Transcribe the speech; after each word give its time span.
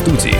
студии. 0.00 0.34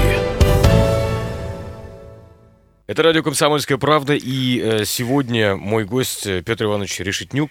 Это 2.86 3.02
радио 3.02 3.22
«Комсомольская 3.22 3.76
правда», 3.76 4.14
и 4.14 4.58
э, 4.58 4.84
сегодня 4.86 5.54
мой 5.54 5.84
гость 5.84 6.26
э, 6.26 6.42
Петр 6.42 6.64
Иванович 6.64 7.00
Решетнюк. 7.00 7.50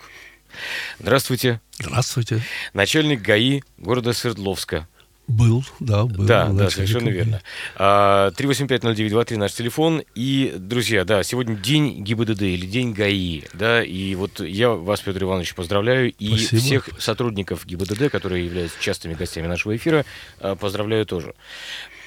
Здравствуйте. 0.99 1.61
Здравствуйте. 1.77 2.41
Начальник 2.73 3.21
ГАИ 3.21 3.61
города 3.77 4.13
Свердловска. 4.13 4.87
Был, 5.27 5.63
да, 5.79 6.05
был. 6.05 6.25
Да, 6.25 6.47
да, 6.47 6.71
совершенно 6.71 7.09
верно. 7.09 7.41
3850923 7.77 9.37
наш 9.37 9.53
телефон. 9.53 10.01
И, 10.15 10.55
друзья, 10.57 11.05
да, 11.05 11.21
сегодня 11.21 11.55
день 11.55 12.03
ГИБДД 12.03 12.41
или 12.41 12.65
день 12.65 12.93
ГАИ, 12.93 13.43
да, 13.53 13.83
и 13.83 14.15
вот 14.15 14.39
я 14.39 14.71
вас, 14.71 15.01
Петр 15.01 15.21
Иванович, 15.21 15.53
поздравляю, 15.53 16.11
и 16.11 16.29
Спасибо. 16.35 16.61
всех 16.61 16.89
сотрудников 16.97 17.67
ГИБДД, 17.67 18.09
которые 18.09 18.43
являются 18.43 18.81
частыми 18.81 19.13
гостями 19.13 19.45
нашего 19.45 19.75
эфира, 19.75 20.03
а, 20.39 20.55
поздравляю 20.55 21.05
тоже. 21.05 21.35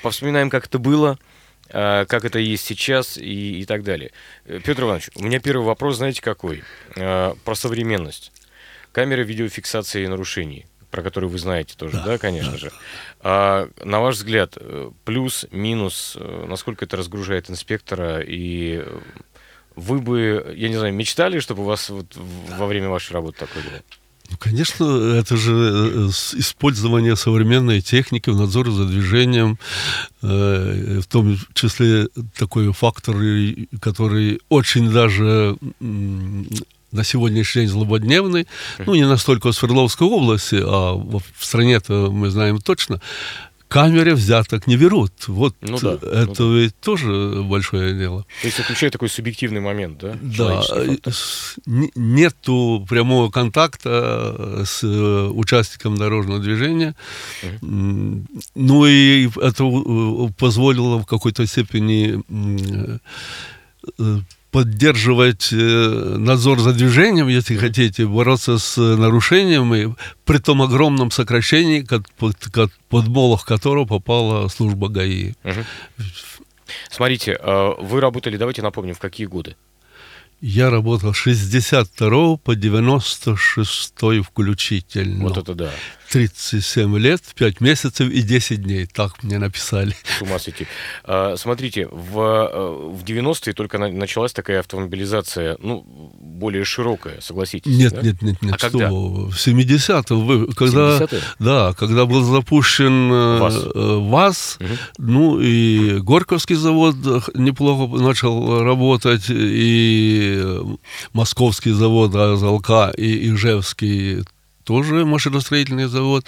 Повспоминаем, 0.02 0.50
как 0.50 0.66
это 0.66 0.78
было, 0.78 1.18
а, 1.70 2.04
как 2.06 2.24
это 2.24 2.38
есть 2.38 2.64
сейчас 2.64 3.16
и, 3.16 3.60
и 3.60 3.64
так 3.64 3.82
далее. 3.84 4.10
Э, 4.44 4.60
Петр 4.64 4.82
Иванович, 4.82 5.10
у 5.14 5.22
меня 5.24 5.40
первый 5.40 5.64
вопрос, 5.64 5.96
знаете, 5.96 6.20
какой? 6.20 6.62
А, 6.96 7.34
Про 7.44 7.54
современность. 7.54 8.32
Камеры 8.92 9.24
видеофиксации 9.24 10.06
нарушений 10.06 10.66
про 10.90 11.02
которые 11.02 11.30
вы 11.30 11.38
знаете 11.38 11.74
тоже, 11.74 11.96
да, 11.96 12.04
Да, 12.04 12.18
конечно 12.18 12.50
да. 12.52 12.58
же. 12.58 12.72
А, 13.20 13.68
на 13.82 14.00
ваш 14.00 14.16
взгляд, 14.16 14.58
э, 14.60 14.90
плюс, 15.06 15.46
минус, 15.50 16.18
э, 16.20 16.44
насколько 16.46 16.84
это 16.84 16.98
разгружает 16.98 17.48
инспектора, 17.48 18.20
и 18.20 18.82
э, 18.84 18.98
вы 19.74 20.00
бы, 20.00 20.52
я 20.54 20.68
не 20.68 20.76
знаю, 20.76 20.92
мечтали, 20.92 21.38
чтобы 21.38 21.62
у 21.62 21.64
вас 21.64 21.88
вот 21.88 22.14
в- 22.14 22.58
во 22.58 22.66
время 22.66 22.90
вашей 22.90 23.14
работы 23.14 23.38
такое 23.38 23.62
было? 23.62 23.80
Ну, 24.32 24.38
конечно, 24.38 24.84
это 25.14 25.36
же 25.36 25.52
э, 25.52 26.08
использование 26.38 27.16
современной 27.16 27.82
техники 27.82 28.30
в 28.30 28.36
надзоре 28.36 28.70
за 28.70 28.86
движением, 28.86 29.58
э, 30.22 31.00
в 31.02 31.06
том 31.06 31.38
числе 31.52 32.08
такой 32.38 32.72
фактор, 32.72 33.14
который 33.80 34.40
очень 34.48 34.90
даже 34.90 35.58
на 36.92 37.04
сегодняшний 37.04 37.62
день 37.62 37.70
злободневный, 37.70 38.46
ну, 38.78 38.94
не 38.94 39.06
настолько 39.06 39.50
в 39.50 39.54
Свердловской 39.54 40.06
области, 40.06 40.60
а 40.62 40.94
в 40.94 41.22
стране-то 41.38 42.10
мы 42.10 42.30
знаем 42.30 42.58
точно, 42.58 43.00
камеры 43.72 44.14
взяток 44.14 44.66
не 44.66 44.76
берут. 44.76 45.12
Вот 45.28 45.54
Ну 45.62 45.78
да, 45.80 45.94
это 45.94 46.42
ну 46.42 46.56
ведь 46.56 46.78
тоже 46.80 47.42
большое 47.42 47.94
дело. 47.94 48.26
То 48.42 48.48
есть 48.48 48.58
включает 48.58 48.92
такой 48.92 49.08
субъективный 49.08 49.60
момент, 49.60 49.98
да? 49.98 50.18
Да, 50.20 50.62
нету 51.96 52.86
прямого 52.88 53.30
контакта 53.30 54.62
с 54.66 54.84
э, 54.84 55.28
участником 55.32 55.96
дорожного 55.96 56.38
движения. 56.40 56.94
М, 57.62 58.26
Ну 58.54 58.86
и 58.86 59.28
это 59.40 59.64
э, 59.64 60.28
позволило 60.38 60.98
в 60.98 61.06
какой-то 61.06 61.46
степени 61.46 62.22
э, 63.98 64.18
поддерживать 64.52 65.48
э, 65.50 65.56
надзор 66.18 66.60
за 66.60 66.72
движением, 66.74 67.26
если 67.28 67.56
хотите, 67.56 68.06
бороться 68.06 68.58
с 68.58 68.76
нарушениями, 68.76 69.96
при 70.24 70.38
том 70.38 70.60
огромном 70.60 71.10
сокращении, 71.10 71.80
под, 71.80 72.36
под, 72.52 72.70
под 72.88 73.08
молох 73.08 73.46
которого 73.46 73.86
попала 73.86 74.48
служба 74.48 74.88
ГАИ. 74.88 75.32
Мгм. 75.42 75.64
Смотрите, 76.90 77.38
э, 77.40 77.72
вы 77.78 78.00
работали, 78.00 78.36
давайте 78.36 78.60
напомним, 78.62 78.94
в 78.94 78.98
какие 78.98 79.26
годы? 79.26 79.56
Я 80.42 80.70
работал 80.70 81.14
с 81.14 81.16
62 81.16 82.36
по 82.36 82.54
96 82.54 83.94
включительно. 84.22 85.22
Вот 85.22 85.38
это 85.38 85.54
да, 85.54 85.70
37 86.12 86.98
лет, 86.98 87.22
5 87.36 87.60
месяцев 87.62 88.10
и 88.10 88.20
10 88.22 88.62
дней. 88.62 88.86
Так 88.86 89.22
мне 89.22 89.38
написали. 89.38 89.94
с 90.18 90.22
ума 90.22 90.38
сойти. 90.38 90.66
А, 91.04 91.36
Смотрите, 91.36 91.88
в, 91.90 92.18
э, 92.20 92.92
в 92.94 93.02
90-е 93.02 93.54
только 93.54 93.78
на- 93.78 93.88
началась 93.90 94.32
такая 94.32 94.60
автомобилизация, 94.60 95.56
ну, 95.60 95.84
более 96.20 96.64
широкая, 96.64 97.20
согласитесь. 97.20 97.74
Нет, 97.76 97.94
да? 97.94 98.02
нет, 98.02 98.20
нет, 98.22 98.42
нет. 98.42 98.54
А 98.54 98.58
что 98.58 98.70
когда? 98.70 98.90
В 98.90 99.32
70-м, 99.38 100.26
вы- 100.26 100.46
когда, 100.52 100.98
70-е? 100.98 101.20
да, 101.38 101.72
когда 101.78 102.04
был 102.04 102.22
запущен 102.24 103.10
э, 103.12 103.38
ВАЗ. 103.38 103.56
э, 103.74 103.98
ВАЗ, 104.10 104.56
Мгм. 104.60 104.78
ну 104.98 105.40
и 105.40 105.98
Горьковский 106.00 106.56
завод 106.56 106.96
неплохо 107.34 107.96
начал 108.02 108.62
работать, 108.62 109.24
и 109.30 110.44
Московский 111.14 111.70
завод 111.72 112.14
АЗЛК, 112.14 112.92
и 112.98 113.30
Ижевский 113.32 114.24
тоже 114.64 115.04
машиностроительный 115.04 115.86
завод. 115.86 116.26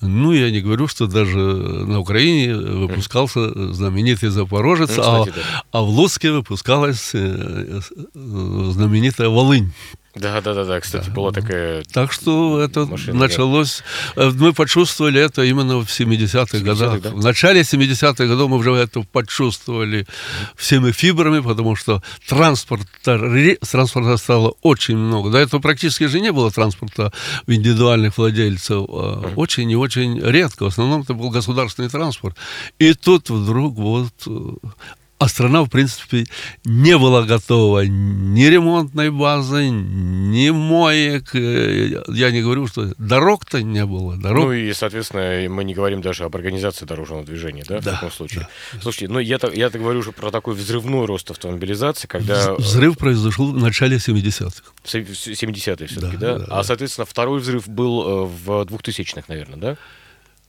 Ну, 0.00 0.32
я 0.32 0.50
не 0.50 0.60
говорю, 0.60 0.88
что 0.88 1.06
даже 1.06 1.38
на 1.38 2.00
Украине 2.00 2.56
выпускался 2.56 3.72
знаменитый 3.72 4.30
Запорожец, 4.30 4.96
Ну, 4.96 5.02
а, 5.04 5.20
кстати, 5.20 5.36
да. 5.36 5.62
а 5.70 5.82
в 5.82 5.88
Луцке 5.88 6.32
выпускалась 6.32 7.10
э, 7.14 7.18
э, 7.18 8.70
знаменитая 8.72 9.28
Волынь. 9.28 9.72
Да, 10.14 10.42
да, 10.42 10.52
да, 10.52 10.64
да. 10.64 10.80
Кстати, 10.80 11.08
была 11.08 11.32
такая. 11.32 11.84
Так 11.84 12.12
что 12.12 12.60
это 12.60 12.84
Машина, 12.84 13.18
началось, 13.18 13.82
э, 14.16 14.30
мы 14.34 14.52
почувствовали 14.52 15.18
это 15.18 15.42
именно 15.42 15.78
в 15.78 15.86
70-х 15.86 16.58
70-х, 16.58 16.58
годах. 16.58 17.00
да? 17.00 17.10
В 17.10 17.24
начале 17.24 17.62
70-х 17.62 18.26
годов 18.26 18.50
мы 18.50 18.58
уже 18.58 18.72
это 18.72 19.02
почувствовали 19.10 20.06
всеми 20.54 20.92
фибрами, 20.92 21.40
потому 21.40 21.76
что 21.76 22.02
транспорта, 22.28 23.18
транспорта 23.70 24.18
стало 24.18 24.54
очень 24.60 24.98
много. 24.98 25.30
До 25.30 25.38
этого 25.38 25.60
практически 25.60 26.04
же 26.04 26.20
не 26.20 26.30
было 26.30 26.50
транспорта 26.50 27.10
в 27.46 27.52
индивидуальных 27.52 28.18
владельцев. 28.18 28.84
а 28.88 29.32
Очень 29.36 29.70
и 29.70 29.76
очень 29.76 30.20
редко. 30.20 30.64
В 30.64 30.66
основном 30.66 31.02
это 31.02 31.14
был 31.14 31.30
государственный 31.30 31.88
транспорт. 31.88 32.36
И 32.78 32.92
тут 32.92 33.30
вдруг 33.30 33.76
вот 33.76 34.12
э, 34.26 34.50
а 35.22 35.28
страна, 35.28 35.62
в 35.62 35.68
принципе, 35.70 36.24
не 36.64 36.98
была 36.98 37.22
готова 37.22 37.84
ни 37.86 38.44
ремонтной 38.44 39.10
базы, 39.10 39.68
ни 39.70 40.50
моек. 40.50 41.34
Э, 41.34 42.02
Я 42.08 42.30
не 42.30 42.42
говорю, 42.42 42.66
что 42.66 42.92
дорог-то 42.98 43.62
не 43.62 43.84
было. 43.86 44.16
Дорог... 44.16 44.44
Ну 44.46 44.52
и, 44.52 44.72
соответственно, 44.72 45.48
мы 45.48 45.64
не 45.64 45.74
говорим 45.74 46.00
даже 46.02 46.24
об 46.24 46.34
организации 46.36 46.84
дорожного 46.86 47.24
движения, 47.24 47.64
да, 47.68 47.80
в 47.80 47.84
Да, 47.84 47.92
таком 47.92 48.10
случае. 48.10 48.48
Слушайте, 48.80 49.08
ну 49.12 49.18
я 49.20 49.38
так 49.38 49.54
я 49.56 49.70
так 49.70 49.80
говорю 49.80 50.00
уже 50.00 50.12
про 50.12 50.30
такой 50.30 50.54
взрывной 50.54 51.06
рост 51.06 51.30
автомобилизации, 51.30 52.06
когда 52.08 52.54
Взрыв 52.54 52.98
произошел 52.98 53.52
в 53.52 53.58
начале 53.58 53.98
70-х. 53.98 54.62
в 54.82 54.90
се- 54.90 55.02
в 55.04 55.12
70-е 55.12 55.86
все-таки, 55.86 56.16
да, 56.16 56.32
Да, 56.34 56.38
да, 56.38 56.44
А, 56.46 56.56
да. 56.56 56.62
соответственно, 56.64 57.04
второй 57.06 57.40
взрыв 57.40 57.68
был 57.68 58.02
э, 58.02 58.26
в 58.26 58.64
2000-х, 58.64 59.24
наверное, 59.28 59.58
да? 59.58 59.76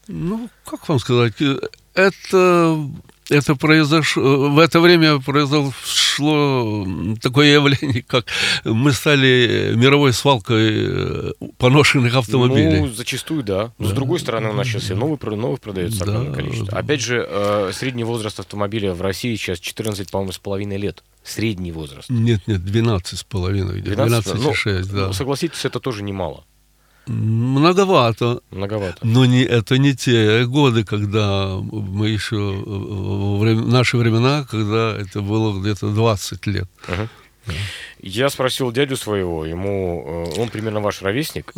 Ну, 0.08 0.50
как 0.66 0.88
вам 0.90 1.00
сказать, 1.00 1.34
э, 1.41 1.58
это, 1.94 2.90
это 3.30 3.56
произошло, 3.56 4.50
в 4.50 4.59
это 4.59 4.80
время 4.81 5.19
произошло 5.19 6.86
такое 7.22 7.53
явление, 7.53 8.03
как 8.08 8.25
мы 8.66 8.91
стали 8.91 9.74
мировой 9.75 10.14
свалкой 10.14 10.72
э, 10.74 11.31
поношенных 11.58 12.16
автомобилей. 12.16 12.81
Ну, 12.81 12.88
зачастую, 12.90 13.44
да. 13.44 13.72
Но 13.78 13.88
с 13.88 13.94
другой 13.94 14.19
стороны, 14.19 14.50
у 14.50 14.53
нас 14.53 14.68
сейчас 14.68 14.91
и 14.91 14.94
новый, 14.94 15.18
про- 15.18 15.36
новых 15.36 15.62
продается 15.62 16.06
Да, 16.06 16.25
количество. 16.34 16.68
да. 16.72 16.80
Опять 16.80 17.02
же, 17.02 17.25
э, 17.28 17.72
средний 17.74 18.03
возраст 18.03 18.40
автомобиля 18.40 18.94
в 18.94 19.02
России 19.02 19.35
сейчас 19.35 19.59
14, 19.59 20.12
по-моему, 20.12 20.31
с 20.34 20.40
половиной 20.40 20.78
лет. 20.78 21.03
Средний 21.24 21.72
возраст. 21.72 22.09
Нет, 22.09 22.41
нет, 22.47 22.66
12 22.66 23.20
с 23.20 23.24
половиной, 23.24 23.81
12, 23.81 24.34
ну, 24.35 24.52
12,6, 24.52 24.84
да. 24.91 25.08
ну, 25.08 25.14
согласитесь, 25.14 25.64
это 25.64 25.80
тоже 25.80 26.03
немало. 26.03 26.44
Многовато. 27.08 28.41
Многовато. 28.52 28.97
Но 29.02 29.25
не, 29.25 29.44
это 29.44 29.78
не 29.78 29.94
те 29.96 30.46
годы, 30.46 30.84
когда 30.84 31.58
мы 31.62 32.09
еще, 32.09 32.36
э, 32.36 33.38
время- 33.40 33.66
наши 33.66 33.97
времена, 33.97 34.46
когда 34.50 34.96
это 34.96 35.22
было 35.22 35.59
где-то 35.59 35.94
20 35.94 36.47
лет. 36.47 36.68
Мгм. 36.88 37.09
Я 38.02 38.30
спросил 38.30 38.72
дядю 38.72 38.96
своего, 38.97 39.46
ему, 39.46 40.28
э, 40.36 40.41
он 40.41 40.50
примерно 40.50 40.80
ваш 40.80 41.02
ровесник, 41.02 41.53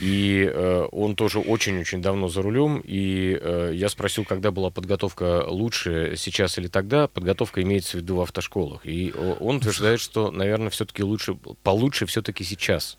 и 0.00 0.50
э, 0.52 0.86
он 0.90 1.14
тоже 1.14 1.38
очень-очень 1.38 2.02
давно 2.02 2.28
за 2.28 2.42
рулем, 2.42 2.82
и 2.84 3.38
э, 3.40 3.72
я 3.74 3.88
спросил, 3.88 4.24
когда 4.24 4.50
была 4.50 4.70
подготовка 4.70 5.44
лучше, 5.48 6.14
сейчас 6.16 6.58
или 6.58 6.66
тогда, 6.68 7.06
подготовка 7.08 7.62
имеется 7.62 7.98
в 7.98 8.00
виду 8.00 8.16
в 8.16 8.20
автошколах, 8.20 8.80
и 8.84 9.12
он 9.40 9.56
утверждает, 9.56 10.00
что, 10.00 10.30
наверное, 10.32 10.70
все-таки 10.70 11.02
лучше, 11.04 11.34
получше 11.62 12.06
все-таки 12.06 12.42
сейчас. 12.44 12.98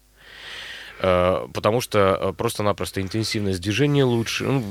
Э, 1.01 1.47
Потому 1.53 1.81
что 1.81 1.99
э, 1.99 2.33
просто-напросто 2.33 3.01
интенсивность 3.01 3.61
движения 3.61 4.03
лучше, 4.03 4.43
ну, 4.45 4.63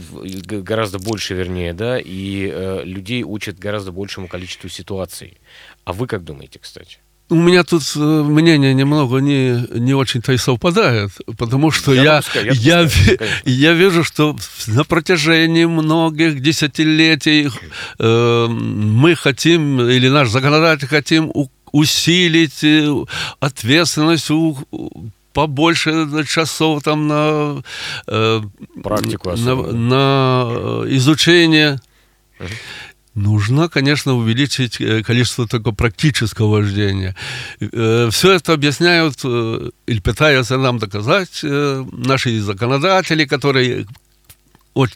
гораздо 0.62 0.98
больше, 0.98 1.34
вернее, 1.34 1.72
да, 1.72 1.98
и 1.98 2.50
э, 2.52 2.82
людей 2.84 3.22
учат 3.22 3.58
гораздо 3.58 3.92
большему 3.92 4.28
количеству 4.28 4.68
ситуаций. 4.68 5.38
А 5.84 5.92
вы 5.92 6.06
как 6.06 6.24
думаете, 6.24 6.58
кстати? 6.58 6.98
У 7.30 7.34
меня 7.34 7.62
тут 7.62 7.82
мнение 7.94 8.72
немного 8.72 9.18
не, 9.18 9.66
не 9.78 9.92
очень-то 9.94 10.32
и 10.32 10.38
совпадает, 10.38 11.10
потому 11.36 11.70
что 11.70 11.92
Я 11.92 12.02
я, 12.02 12.12
допускаю, 12.16 12.46
я 12.46 12.52
я, 12.54 12.82
допускаю, 12.84 13.18
конечно. 13.18 13.50
я 13.50 13.72
вижу, 13.74 14.04
что 14.04 14.36
на 14.66 14.84
протяжении 14.84 15.66
многих 15.66 16.40
десятилетий 16.40 17.48
э, 17.98 18.46
мы 18.48 19.14
хотим, 19.14 19.80
или 19.80 20.08
наш 20.08 20.28
законодатель 20.30 20.88
хотим 20.88 21.30
у- 21.34 21.50
усилить 21.72 22.64
ответственность 23.40 24.30
у- 24.30 24.56
побольше 25.38 26.24
часов 26.26 26.82
там 26.82 27.06
на, 27.06 27.62
э, 28.08 28.40
Практику 28.82 29.28
на, 29.28 29.34
особенно. 29.34 29.72
на 29.72 30.46
э, 30.50 30.96
изучение. 30.96 31.78
Нужно, 33.14 33.68
конечно, 33.68 34.14
увеличить 34.14 34.80
э, 34.80 35.04
количество 35.04 35.46
только 35.46 35.70
практического 35.70 36.48
вождения. 36.48 37.14
Э, 37.60 38.08
Все 38.10 38.32
это 38.32 38.52
объясняют 38.52 39.24
или 39.24 40.00
пытаются 40.00 40.56
нам 40.58 40.78
доказать 40.78 41.40
наши 41.92 42.40
законодатели, 42.40 43.24
которые 43.24 43.86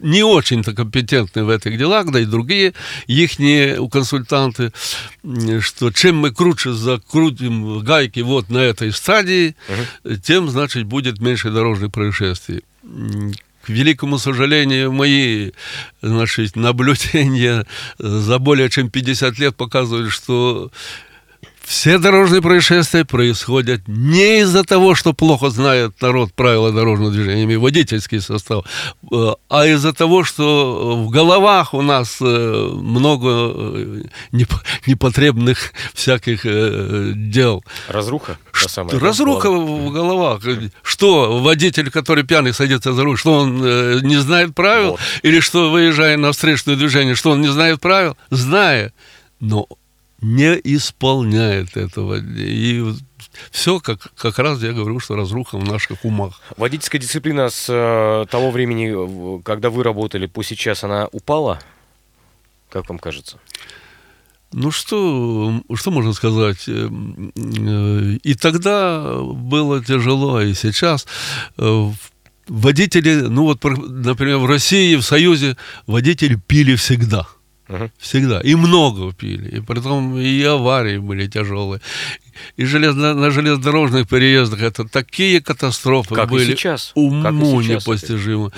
не 0.01 0.23
очень-то 0.23 0.75
компетентны 0.75 1.45
в 1.45 1.51
этих 1.51 1.77
делах, 1.79 2.11
да 2.11 2.21
и 2.21 2.25
другие 2.25 2.73
их 3.07 3.33
консультанты, 3.91 4.73
что 5.61 5.91
чем 5.91 6.19
мы 6.19 6.31
круче 6.31 6.73
закрутим 6.73 7.81
гайки 7.81 8.21
вот 8.21 8.49
на 8.49 8.59
этой 8.59 8.93
стадии, 8.93 9.57
угу. 9.69 10.17
тем, 10.17 10.49
значит, 10.51 10.85
будет 10.85 11.21
меньше 11.21 11.51
дорожных 11.51 11.91
происшествий. 11.93 12.63
К 12.83 13.69
великому 13.69 14.19
сожалению, 14.19 14.93
мои 14.93 15.53
значит, 16.01 16.57
наблюдения 16.57 17.67
за 17.99 18.39
более 18.39 18.69
чем 18.69 18.91
50 18.91 19.39
лет 19.39 19.57
показывают, 19.57 20.11
что 20.11 20.71
все 21.73 21.97
дорожные 21.97 22.43
происшествия 22.43 23.07
происходят 23.07 23.89
не 23.89 24.41
из-за 24.41 24.63
того, 24.63 24.95
что 24.95 25.15
плохо 25.15 25.49
знает 25.49 26.03
народ 26.03 26.35
правила 26.35 26.71
дорожного 26.71 27.11
движения, 27.11 27.51
и 27.51 27.57
водительский 27.57 28.21
состав, 28.21 28.67
э, 29.11 29.33
а 29.49 29.67
из-за 29.67 29.95
того, 29.95 30.23
что 30.23 31.03
в 31.03 31.09
головах 31.09 31.73
у 31.73 31.81
нас 31.81 32.19
э, 32.21 32.25
много 32.25 33.29
э, 33.31 34.03
непотребных 34.87 35.73
всяких 35.95 36.43
дел. 37.31 37.65
Разруха? 37.89 38.37
Самая, 38.53 39.01
Разруха 39.01 39.51
в 39.51 39.91
головах. 39.91 40.43
Что, 40.83 41.41
водитель, 41.41 41.91
который 41.91 42.23
пьяный 42.25 42.53
садится 42.53 42.93
за 42.93 43.03
руль, 43.03 43.17
что 43.17 43.33
он 43.33 43.61
не 44.03 44.17
знает 44.17 44.55
правил? 44.55 44.91
Вот. 44.91 45.01
Или 45.23 45.41
что, 45.41 45.71
выезжая 45.71 46.19
на 46.19 46.33
встречное 46.33 46.77
движение, 46.77 47.15
что 47.15 47.31
он 47.31 47.41
не 47.41 47.49
знает 47.49 47.81
правил? 47.81 48.15
Зная. 48.31 48.93
Но 49.41 49.67
не 50.23 50.59
исполняет 50.65 51.77
этого. 51.77 52.19
И 52.21 52.95
все 53.51 53.81
как, 53.81 54.13
как 54.15 54.39
раз 54.39 54.63
я 54.63 54.73
говорю, 54.73 55.01
что 55.01 55.17
разруха 55.17 55.59
в 55.59 55.65
наших 55.65 56.05
умах. 56.05 56.41
Водительская 56.57 57.01
дисциплина 57.01 57.51
с 57.51 57.67
э, 57.69 58.27
того 58.31 58.51
времени, 58.51 59.43
когда 59.43 59.69
вы 59.69 59.83
работали, 59.83 60.27
по 60.27 60.43
сейчас, 60.43 60.85
она 60.85 61.09
упала? 61.13 61.59
Как 62.71 62.89
вам 62.89 62.99
кажется? 62.99 63.39
Ну 64.53 64.71
что, 64.71 65.63
что 65.75 65.91
можно 65.91 66.13
сказать? 66.13 66.69
Э, 66.69 66.89
э, 66.89 68.19
и 68.23 68.35
тогда 68.35 69.19
было 69.23 69.85
тяжело, 69.85 70.41
и 70.41 70.55
сейчас 70.55 71.07
э, 71.59 71.91
водители, 72.47 73.23
ну 73.23 73.45
вот, 73.45 73.65
например, 73.65 74.39
в 74.39 74.47
России, 74.47 74.95
в 74.97 75.03
Союзе 75.03 75.57
водители 75.87 76.37
пили 76.47 76.77
всегда– 76.77 77.27
Угу. 77.73 77.91
Всегда. 77.99 78.41
И 78.41 78.55
много 78.55 79.13
пили. 79.13 79.57
И 79.57 79.61
потом 79.61 80.19
и 80.19 80.43
аварии 80.43 80.99
были 80.99 81.27
тяжелые. 81.27 81.81
И 82.57 82.65
железно, 82.65 83.15
на 83.15 83.31
железнодорожных 83.31 84.09
переездах 84.09 84.63
это 84.63 84.87
такие 84.87 85.41
катастрофы 85.41 86.15
как 86.15 86.31
были. 86.31 86.53
И 86.53 86.57
сейчас. 86.57 86.93
Уму 86.95 87.23
как 87.23 87.33
и 87.33 87.63
сейчас. 87.63 87.89
Это. 87.89 88.53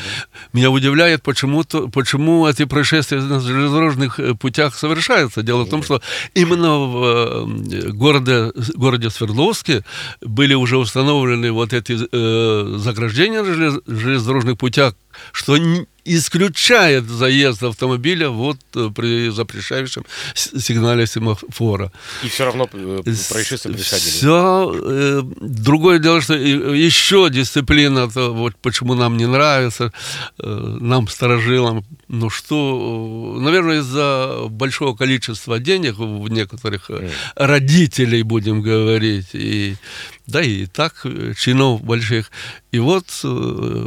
Меня 0.53 0.71
удивляет, 0.71 1.23
почему, 1.23 1.63
то, 1.65 1.89
почему 1.89 2.47
эти 2.47 2.65
происшествия 2.65 3.21
на 3.21 3.41
железнодорожных 3.41 4.19
э, 4.19 4.35
путях 4.35 4.75
совершаются. 4.75 5.43
Дело 5.43 5.65
в 5.65 5.69
том, 5.69 5.83
что 5.83 6.01
именно 6.35 6.79
в 6.79 7.05
э, 7.05 7.89
городе, 7.93 8.53
городе 8.75 9.11
Свердловске 9.11 9.85
были 10.23 10.55
уже 10.55 10.77
установлены 10.77 11.53
вот 11.53 11.73
эти 11.73 11.99
э, 12.11 12.77
заграждения 12.79 13.43
на 13.43 13.81
железнодорожных 13.87 14.59
путях, 14.59 14.95
что 15.33 15.57
исключает 16.05 17.05
заезд 17.09 17.63
автомобиля 17.63 18.29
вот 18.29 18.59
э, 18.75 18.91
при 18.95 19.31
запрещающем 19.31 20.05
сигнале 20.35 21.07
семафора. 21.07 21.93
И 22.23 22.29
все 22.29 22.45
равно 22.45 22.69
э, 22.73 23.03
происшествия 23.05 23.73
происходили. 23.73 24.11
Все. 24.11 24.75
Э, 24.75 25.23
другое 25.41 25.99
дело, 25.99 26.21
что 26.21 26.35
еще 26.35 27.29
дисциплина, 27.31 28.11
то 28.11 28.35
вот 28.35 28.55
почему 28.57 28.95
нам 28.95 29.17
не 29.17 29.27
нравится, 29.27 29.93
нам, 30.39 31.09
сторожилам, 31.09 31.85
ну 32.09 32.31
что, 32.31 33.37
наверное, 33.41 33.81
из-за 33.81 34.47
большого 34.49 34.97
количества 34.97 35.59
денег 35.59 35.97
в 35.99 36.29
некоторых 36.29 36.91
mm. 36.91 37.11
родителей, 37.37 38.23
будем 38.23 38.63
говорить, 38.63 39.29
и 39.33 39.77
да 40.27 40.43
и 40.43 40.67
так 40.67 41.07
чинов 41.37 41.83
больших. 41.83 42.31
И 42.73 42.79
вот 42.79 43.07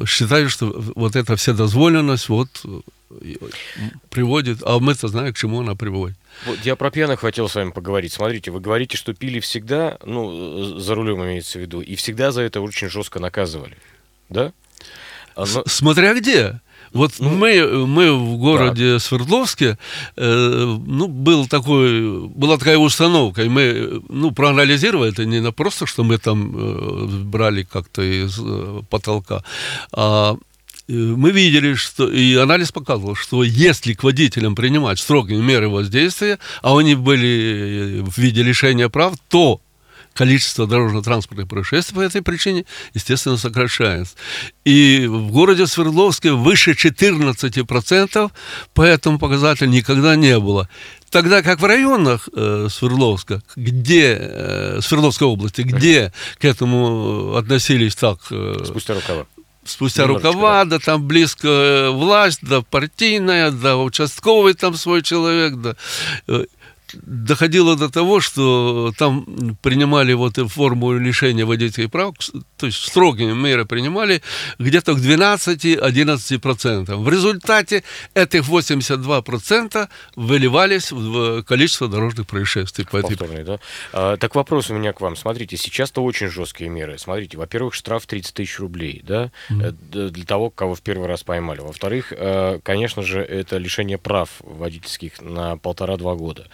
считаю, 0.08 0.50
что 0.50 0.74
вот 0.96 1.16
эта 1.16 1.36
вседозволенность 1.36 2.30
вот 2.30 2.50
приводит, 4.10 4.60
а 4.64 4.80
мы-то 4.80 5.08
знаем, 5.08 5.34
к 5.34 5.38
чему 5.38 5.62
она 5.62 5.76
приводит. 5.76 6.18
Вот 6.46 6.60
я 6.64 6.76
про 6.76 6.92
пьяных 6.92 7.22
хотел 7.22 7.48
с 7.50 7.56
вами 7.56 7.72
поговорить. 7.72 8.14
Смотрите, 8.14 8.52
вы 8.52 8.60
говорите, 8.60 8.98
что 8.98 9.14
пили 9.14 9.40
всегда, 9.40 9.98
ну, 10.06 10.80
за 10.80 10.94
рулем 10.94 11.24
имеется 11.24 11.58
в 11.58 11.62
виду, 11.62 11.82
и 11.82 11.96
всегда 11.96 12.32
за 12.32 12.42
это 12.42 12.62
очень 12.62 12.90
жестко 12.90 13.20
наказывали. 13.20 13.78
Да? 14.30 14.52
Но... 15.36 15.64
Смотря 15.66 16.14
где. 16.14 16.60
Вот 16.94 17.14
ну, 17.20 17.30
мы, 17.30 17.86
мы 17.86 18.14
в 18.14 18.38
городе 18.38 18.94
так. 18.94 19.02
Свердловске, 19.02 19.78
э, 20.16 20.78
ну, 20.86 21.08
был 21.08 21.48
такой, 21.48 22.28
была 22.28 22.58
такая 22.58 22.78
установка, 22.78 23.44
и 23.44 23.50
мы, 23.50 24.02
ну, 24.10 24.32
проанализировали 24.32 25.12
это 25.12 25.26
не 25.26 25.42
на 25.42 25.52
просто, 25.52 25.86
что 25.86 26.04
мы 26.04 26.18
там 26.18 26.54
э, 26.56 27.08
брали 27.24 27.64
как-то 27.64 28.02
из 28.02 28.40
э, 28.40 28.82
потолка, 28.90 29.44
а 29.92 30.38
Э, 30.88 30.94
мы 30.94 31.32
видели, 31.32 31.74
что 31.74 32.10
и 32.10 32.36
анализ 32.36 32.72
показывал, 32.72 33.16
что 33.16 33.44
если 33.44 33.94
к 33.94 34.04
водителям 34.04 34.56
принимать 34.56 35.00
строгие 35.00 35.42
меры 35.42 35.70
воздействия, 35.70 36.40
а 36.62 36.78
они 36.78 36.96
были 36.96 38.02
в 38.06 38.18
виде 38.18 38.44
лишения 38.44 38.90
прав, 38.90 39.14
то 39.30 39.60
количество 40.18 40.66
дорожно-транспортных 40.66 41.48
происшествий 41.48 41.96
по 41.96 42.02
этой 42.02 42.22
причине, 42.22 42.66
естественно, 42.94 43.38
сокращается. 43.38 44.16
И 44.66 45.06
в 45.08 45.32
городе 45.32 45.68
Свердловске 45.68 46.32
выше 46.32 46.72
14% 46.72 48.32
по 48.74 48.82
этому 48.82 49.20
показателю 49.20 49.70
никогда 49.70 50.16
не 50.16 50.40
было. 50.40 50.68
Тогда 51.12 51.42
как 51.42 51.62
в 51.62 51.66
районах 51.66 52.28
э, 52.36 52.68
Свердловска, 52.70 53.42
где, 53.56 54.18
э, 54.20 54.80
Свердловской 54.82 55.28
области, 55.28 55.62
где 55.62 56.12
к 56.40 56.46
этому 56.46 57.36
относились 57.36 57.96
так... 57.96 58.20
Э, 58.32 58.64
Спустя 58.66 58.96
рукава 58.96 59.26
спустя 59.70 60.04
Немножечко, 60.04 60.28
рукава, 60.30 60.66
да. 60.66 60.78
да 60.78 60.80
там 60.80 61.08
близко 61.08 61.48
э, 61.48 61.90
власть, 61.90 62.40
да 62.42 62.62
партийная, 62.62 63.52
да 63.52 63.78
участковый 63.78 64.54
там 64.54 64.76
свой 64.76 65.02
человек, 65.02 65.56
да 65.56 65.76
э, 66.28 66.46
доходило 66.94 67.76
до 67.76 67.90
того, 67.90 68.20
что 68.20 68.94
там 68.98 69.58
принимали 69.62 70.14
вот 70.14 70.38
форму 70.52 70.94
лишения 70.94 71.46
водительских 71.46 71.92
прав, 71.92 72.14
то 72.58 72.66
есть 72.66 72.78
строгие 72.84 73.34
меры 73.34 73.66
принимали 73.66 74.22
где-то 74.60 74.94
к 74.94 74.98
12-11%. 74.98 76.96
В 76.96 77.10
результате 77.10 77.84
этих 78.14 78.44
82% 78.44 79.90
выливались 80.16 80.92
в 80.92 81.44
количество 81.44 81.88
дорожных 81.88 82.28
происшествий. 82.28 82.86
По 82.86 83.02
Повторные, 83.02 83.44
да? 83.44 83.60
А, 83.94 84.18
так 84.18 84.36
вопрос 84.36 84.70
у 84.70 84.74
меня 84.74 84.94
к 84.94 85.02
вам. 85.02 85.16
Смотрите, 85.16 85.58
сейчас-то 85.58 86.04
очень 86.04 86.28
жесткие 86.28 86.70
меры. 86.70 86.98
Смотрите, 86.98 87.38
во-первых, 87.38 87.74
штраф 87.74 88.06
30 88.06 88.34
тысяч 88.34 88.60
рублей, 88.60 89.02
да, 89.04 89.32
mm-hmm. 89.50 90.10
для 90.10 90.26
того, 90.26 90.50
кого 90.50 90.76
в 90.76 90.82
первый 90.82 91.08
раз 91.08 91.24
поймали. 91.24 91.62
Во-вторых, 91.62 92.14
э, 92.16 92.60
конечно 92.64 93.02
же, 93.04 93.22
это 93.22 93.58
лишение 93.58 93.98
прав 93.98 94.30
водительских 94.40 95.22
на 95.22 95.58
полтора-два 95.58 96.16
года. 96.16 96.48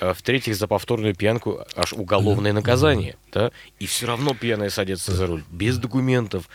Э, 0.00 0.12
в-третьих, 0.14 0.56
за 0.56 0.66
повторную 0.66 1.14
пьянку 1.14 1.64
аж 1.76 1.92
уголовное 1.92 2.52
наказание, 2.52 3.16
да, 3.32 3.50
и 3.78 3.86
все 3.86 4.06
равно 4.06 4.34
пьяные 4.34 4.70
садятся 4.70 5.12
за 5.12 5.26
руль, 5.26 5.44
без 5.50 5.78
документов. 5.78 6.48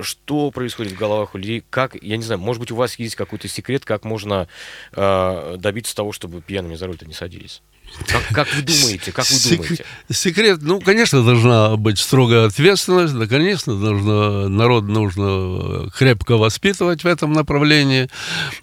Что 0.00 0.50
происходит 0.50 0.92
в 0.92 0.98
головах 0.98 1.34
у 1.34 1.38
людей? 1.38 1.64
Как, 1.68 2.00
я 2.00 2.16
не 2.16 2.22
знаю, 2.22 2.40
может 2.40 2.60
быть, 2.60 2.70
у 2.70 2.76
вас 2.76 2.98
есть 2.98 3.16
какой-то 3.16 3.48
секрет, 3.48 3.84
как 3.84 4.04
можно 4.04 4.46
э, 4.92 5.56
добиться 5.58 5.96
того, 5.96 6.12
чтобы 6.12 6.40
пьяными 6.40 6.76
за 6.76 6.86
руль-то 6.86 7.06
не 7.06 7.12
садились? 7.12 7.60
Как, 8.06 8.22
как 8.32 8.54
вы 8.54 8.62
думаете? 8.62 9.12
Как 9.12 9.26
вы 9.30 9.56
думаете? 9.56 9.84
Секрет, 10.10 10.60
ну, 10.62 10.80
конечно, 10.80 11.22
должна 11.24 11.76
быть 11.76 11.98
строгая 11.98 12.46
ответственность, 12.46 13.14
да, 13.14 13.26
конечно, 13.26 13.78
должно, 13.78 14.48
народ 14.48 14.84
нужно 14.84 15.90
крепко 15.90 16.36
воспитывать 16.36 17.04
в 17.04 17.06
этом 17.06 17.32
направлении. 17.32 18.08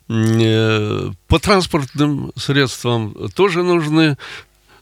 Э, 0.09 1.11
по 1.27 1.39
транспортным 1.39 2.31
средствам 2.35 3.29
тоже 3.35 3.63
нужны 3.63 4.17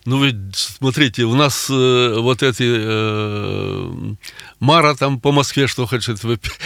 ну, 0.06 0.24
ведь, 0.24 0.56
смотрите, 0.56 1.24
у 1.24 1.34
нас 1.34 1.68
э, 1.68 2.16
вот 2.20 2.44
эти 2.44 2.64
э, 2.64 3.92
Мара 4.60 4.94
там 4.94 5.20
по 5.20 5.32
Москве 5.32 5.66
что 5.66 5.88
хочет. 5.88 6.20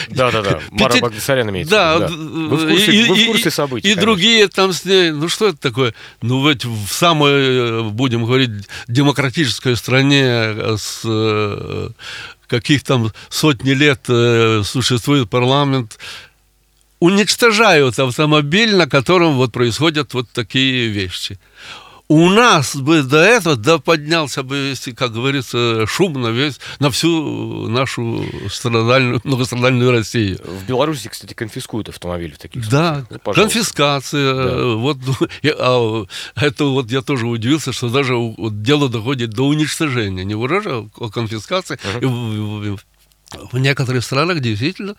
Да-да-да, 0.10 0.60
Мара 0.72 0.90
Пяти... 0.90 1.02
Багдасарян 1.02 1.50
имеется. 1.50 1.72
Да, 1.72 2.00
да. 2.00 2.08
Вы, 2.10 2.58
в 2.58 2.70
курсе, 2.70 2.92
и, 2.92 3.08
вы 3.08 3.16
в 3.16 3.28
курсе 3.28 3.50
событий, 3.50 3.88
И, 3.88 3.92
и 3.92 3.96
другие 3.96 4.50
там 4.50 4.74
с 4.74 4.84
ней, 4.84 5.12
ну 5.12 5.30
что 5.30 5.48
это 5.48 5.58
такое? 5.58 5.94
Ну, 6.22 6.46
ведь 6.50 6.66
в 6.66 6.88
самой, 6.90 7.32
э, 7.32 7.82
будем 7.84 8.26
говорить, 8.26 8.52
демократической 8.90 9.78
стране 9.78 10.24
э, 10.26 10.76
с 10.78 11.02
э, 11.06 11.90
каких 12.48 12.84
там 12.84 13.14
сотни 13.30 13.72
лет 13.72 14.02
э, 14.10 14.64
существует 14.66 15.30
парламент, 15.30 15.98
уничтожают 17.00 17.98
автомобиль, 18.00 18.76
на 18.76 18.90
котором 18.90 19.36
вот 19.36 19.54
происходят 19.54 20.14
вот 20.14 20.30
такие 20.30 20.90
вещи 20.90 21.40
у 22.10 22.28
нас 22.30 22.76
бы 22.76 23.04
до 23.04 23.20
этого, 23.20 23.56
да 23.56 23.78
поднялся 23.78 24.42
бы, 24.42 24.56
если, 24.56 24.92
как 24.92 25.14
говорится, 25.14 25.86
шум 25.86 26.14
на 26.14 26.30
весь, 26.30 26.60
на 26.80 26.90
всю 26.90 27.68
нашу 27.68 28.26
страдальную, 28.50 29.22
многострадальную 29.24 29.92
Россию. 29.92 30.40
В 30.44 30.68
Беларуси, 30.68 31.08
кстати, 31.08 31.36
конфискуют 31.36 31.88
автомобили 31.90 32.32
в 32.32 32.40
таких 32.40 32.68
да, 32.68 33.06
случаях. 33.08 33.22
Да, 33.24 33.34
конфискация. 33.34 34.34
Да. 34.34 34.66
Вот, 34.76 34.98
я, 35.44 35.54
а, 35.60 36.06
это 36.36 36.66
вот 36.66 36.90
я 36.90 37.04
тоже 37.04 37.28
удивился, 37.28 37.72
что 37.72 37.90
даже 37.90 38.16
вот, 38.16 38.64
дело 38.64 38.90
доходит 38.90 39.30
до 39.30 39.44
уничтожения. 39.44 40.24
Не 40.26 40.34
угрожа, 40.34 40.90
а 41.00 41.10
конфискации. 41.10 41.78
Uh-huh. 42.02 42.76
В, 42.76 42.80
в 43.52 43.58
некоторых 43.60 44.04
странах 44.04 44.40
действительно 44.40 44.96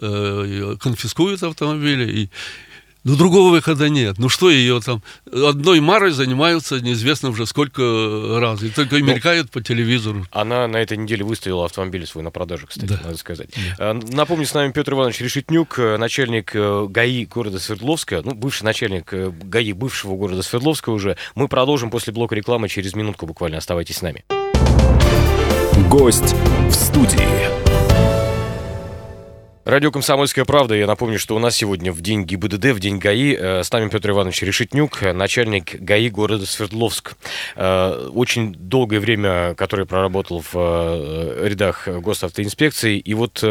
э, 0.00 0.76
конфискуют 0.80 1.42
автомобили 1.42 2.10
и 2.10 2.30
ну, 3.04 3.16
другого 3.16 3.50
выхода 3.50 3.90
нет. 3.90 4.16
Ну, 4.18 4.30
что 4.30 4.50
ее 4.50 4.80
там... 4.80 5.02
Одной 5.30 5.80
Марой 5.80 6.10
занимаются 6.10 6.80
неизвестно 6.80 7.28
уже 7.28 7.44
сколько 7.46 8.38
раз. 8.40 8.62
И 8.62 8.70
только 8.70 8.96
и 8.96 9.02
ну, 9.02 9.12
мелькают 9.12 9.50
по 9.50 9.60
телевизору. 9.60 10.26
Она 10.30 10.66
на 10.66 10.78
этой 10.78 10.96
неделе 10.96 11.22
выставила 11.22 11.66
автомобиль 11.66 12.06
свой 12.06 12.24
на 12.24 12.30
продажу, 12.30 12.66
кстати, 12.66 12.86
да. 12.86 13.00
надо 13.04 13.18
сказать. 13.18 13.50
Да. 13.78 13.92
Напомню, 13.92 14.46
с 14.46 14.54
нами 14.54 14.72
Петр 14.72 14.94
Иванович 14.94 15.20
Решетнюк, 15.20 15.78
э, 15.78 15.98
начальник 15.98 16.52
э, 16.54 16.86
ГАИ 16.88 17.26
города 17.26 17.58
Свердловска, 17.58 18.22
ну, 18.24 18.34
бывший 18.34 18.62
начальник 18.62 19.12
э, 19.12 19.30
ГАИ 19.30 19.72
бывшего 19.72 20.16
города 20.16 20.42
Свердловска 20.42 20.88
уже. 20.88 21.18
Мы 21.34 21.48
продолжим 21.48 21.90
после 21.90 22.12
блока 22.14 22.34
рекламы 22.34 22.70
через 22.70 22.94
минутку 22.94 23.26
буквально. 23.26 23.58
Оставайтесь 23.58 23.98
с 23.98 24.02
нами. 24.02 24.24
Гость 25.90 26.34
в 26.68 26.72
студии. 26.72 27.73
Радио 29.64 29.90
«Комсомольская 29.90 30.44
правда». 30.44 30.74
Я 30.74 30.86
напомню, 30.86 31.18
что 31.18 31.34
у 31.34 31.38
нас 31.38 31.56
сегодня 31.56 31.90
в 31.90 32.02
день 32.02 32.24
ГИБДД, 32.24 32.72
в 32.72 32.80
день 32.80 32.98
ГАИ, 32.98 33.34
э, 33.34 33.62
с 33.64 33.72
нами 33.72 33.88
Петр 33.88 34.10
Иванович 34.10 34.42
Решетнюк, 34.42 35.00
начальник 35.14 35.80
ГАИ 35.80 36.10
города 36.10 36.44
Свердловск. 36.44 37.16
Э, 37.56 38.10
очень 38.12 38.54
долгое 38.54 39.00
время, 39.00 39.54
которое 39.54 39.86
проработал 39.86 40.40
в 40.40 40.52
э, 40.54 41.48
рядах 41.48 41.88
госавтоинспекции. 41.88 42.98
И 42.98 43.14
вот 43.14 43.42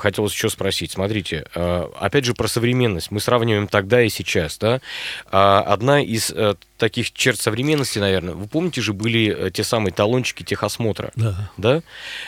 хотелось 0.00 0.34
еще 0.34 0.50
спросить. 0.50 0.92
Смотрите, 0.92 1.46
опять 1.54 2.26
же 2.26 2.34
про 2.34 2.48
современность. 2.48 3.10
Мы 3.10 3.20
сравниваем 3.20 3.66
тогда 3.66 4.02
и 4.02 4.10
сейчас. 4.10 4.58
Да? 4.58 4.82
Одна 5.30 6.02
из 6.02 6.34
таких 6.82 7.12
черт 7.12 7.40
современности, 7.40 8.00
наверное. 8.00 8.34
Вы 8.34 8.48
помните 8.48 8.80
же, 8.80 8.92
были 8.92 9.32
э, 9.32 9.50
те 9.52 9.62
самые 9.62 9.92
талончики 9.92 10.42
техосмотра, 10.42 11.12
да. 11.14 11.48
Да? 11.56 11.80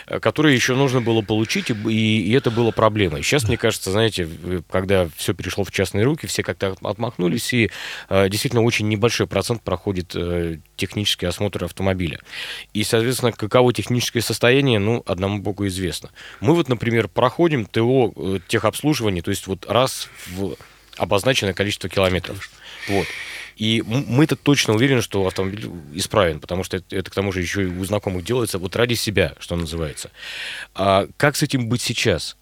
Э, 0.07 0.21
которые 0.21 0.55
еще 0.55 0.77
нужно 0.77 1.01
было 1.01 1.23
получить, 1.23 1.71
и, 1.71 1.75
и 2.21 2.33
это 2.33 2.53
было 2.53 2.71
проблемой. 2.71 3.25
Сейчас, 3.35 3.49
мне 3.49 3.57
кажется, 3.57 3.91
знаете, 3.91 4.29
когда 4.71 5.09
все 5.17 5.35
перешло 5.35 5.65
в 5.65 5.73
частные 5.73 6.05
руки, 6.05 6.29
все 6.29 6.45
как-то 6.45 6.77
отмахнулись, 6.85 7.53
и 7.53 7.69
э, 8.09 8.29
действительно 8.29 8.63
очень 8.63 8.89
небольшой 8.89 9.27
процент 9.27 9.61
проходит 9.61 10.13
э, 10.15 10.59
технический 10.77 11.27
осмотр 11.27 11.65
автомобиля. 11.65 12.21
И, 12.75 12.85
соответственно, 12.85 13.33
каково 13.33 13.73
техническое 13.73 14.21
состояние, 14.21 14.79
ну, 14.79 15.03
одному 15.05 15.41
богу 15.41 15.67
известно. 15.67 16.11
Мы 16.39 16.55
вот, 16.55 16.69
например, 16.69 17.09
проходим 17.09 17.67
ТО 17.67 18.13
э, 18.15 18.39
техобслуживание, 18.47 19.21
то 19.21 19.31
есть 19.31 19.49
вот 19.49 19.67
раз 19.69 20.09
в 20.29 20.55
обозначенное 20.97 21.55
количество 21.55 21.91
километров. 21.91 22.49
Вот. 22.89 23.09
И 23.57 23.83
мы-то 23.85 24.37
точно 24.37 24.75
уверены, 24.75 25.03
что 25.03 25.27
автомобиль 25.27 25.69
исправен, 25.93 26.39
потому 26.39 26.63
что 26.63 26.77
это, 26.77 26.95
это 26.95 27.11
к 27.11 27.15
тому 27.15 27.33
же 27.33 27.41
еще 27.41 27.65
и 27.65 27.67
у 27.67 27.85
знакомых 27.85 28.25
делается 28.25 28.61
вот 28.61 28.77
ради 28.77 28.95
себя, 28.95 29.35
что 29.41 29.57
называется. 29.57 30.13
А 30.73 31.09
как 31.17 31.35
с 31.35 31.43
этим 31.43 31.69
быть 31.69 31.83
сейчас? 31.83 32.37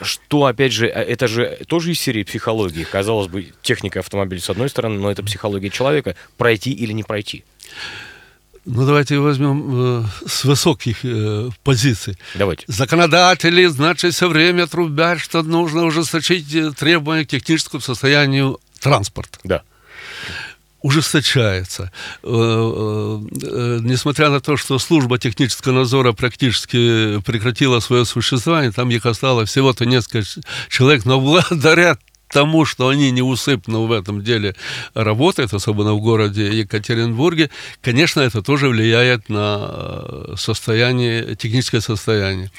Что, 0.00 0.46
опять 0.46 0.72
же, 0.72 0.86
а, 0.86 1.00
это 1.00 1.28
же 1.28 1.58
тоже 1.66 1.92
из 1.92 2.00
серии 2.00 2.22
психологии. 2.22 2.84
Казалось 2.84 3.28
бы, 3.28 3.52
техника 3.62 4.00
автомобиля 4.00 4.40
с 4.40 4.50
одной 4.50 4.68
стороны, 4.68 4.98
но 4.98 5.10
это 5.10 5.22
психология 5.22 5.70
человека. 5.70 6.16
Пройти 6.36 6.72
или 6.72 6.92
не 6.92 7.02
пройти. 7.02 7.44
Ну, 8.64 8.86
давайте 8.86 9.18
возьмем 9.18 10.04
э, 10.04 10.04
с 10.26 10.44
высоких 10.44 11.04
э, 11.04 11.50
позиций. 11.62 12.16
Давайте. 12.34 12.64
Законодатели, 12.66 13.66
значит, 13.66 14.14
все 14.14 14.26
время 14.26 14.66
трубят, 14.66 15.20
что 15.20 15.42
нужно 15.42 15.84
ужесточить 15.84 16.54
э, 16.54 16.72
требования 16.72 17.26
к 17.26 17.28
техническому 17.28 17.82
состоянию 17.82 18.58
транспорта. 18.80 19.38
Да 19.44 19.62
ужесточается. 20.84 21.90
Э, 22.22 22.26
э, 22.26 23.20
э, 23.42 23.78
несмотря 23.80 24.28
на 24.28 24.40
то, 24.40 24.58
что 24.58 24.78
служба 24.78 25.18
технического 25.18 25.72
надзора 25.72 26.12
практически 26.12 27.22
прекратила 27.22 27.80
свое 27.80 28.04
существование, 28.04 28.70
там 28.70 28.90
их 28.90 29.06
осталось 29.06 29.48
всего-то 29.48 29.86
несколько 29.86 30.28
человек, 30.68 31.06
но 31.06 31.20
благодаря 31.20 31.96
тому, 32.28 32.66
что 32.66 32.88
они 32.88 33.10
неусыпно 33.12 33.80
в 33.80 33.92
этом 33.92 34.22
деле 34.22 34.54
работают, 34.92 35.54
особенно 35.54 35.94
в 35.94 36.00
городе 36.00 36.50
Екатеринбурге, 36.58 37.48
конечно, 37.80 38.20
это 38.20 38.42
тоже 38.42 38.68
влияет 38.68 39.30
на 39.30 40.36
состояние, 40.36 41.34
техническое 41.36 41.80
состояние. 41.80 42.50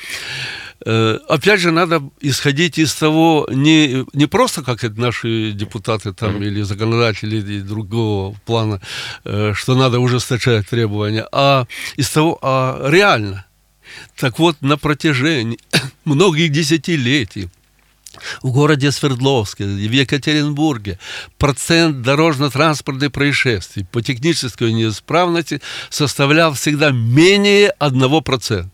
Э, 0.86 1.17
опять 1.29 1.60
же, 1.60 1.72
надо 1.72 2.01
исходить 2.22 2.77
из 2.77 2.94
того, 2.94 3.48
не, 3.51 4.05
не 4.13 4.25
просто 4.27 4.63
как 4.63 4.84
это 4.84 5.00
наши 5.00 5.51
депутаты 5.51 6.13
там 6.13 6.41
или 6.44 6.62
законодатели 6.63 7.60
другого 7.62 8.36
плана, 8.46 8.82
э, 9.24 9.53
что 9.55 9.75
надо 9.75 10.00
ужесточать 10.00 10.67
требования, 10.67 11.27
а 11.32 11.65
из 11.98 12.10
того, 12.10 12.38
а 12.41 12.89
реально. 12.89 13.46
Так 14.17 14.39
вот, 14.39 14.62
на 14.62 14.77
протяжении 14.77 15.60
многих 16.05 16.51
десятилетий 16.51 17.50
в 18.41 18.51
городе 18.51 18.91
Свердловске, 18.91 19.65
в 19.65 19.91
Екатеринбурге 19.91 21.00
процент 21.38 22.01
дорожно-транспортных 22.01 23.12
происшествий 23.12 23.86
по 23.91 24.01
технической 24.01 24.74
неисправности 24.74 25.62
составлял 25.89 26.53
всегда 26.53 26.91
менее 26.91 27.74
1%. 27.79 28.70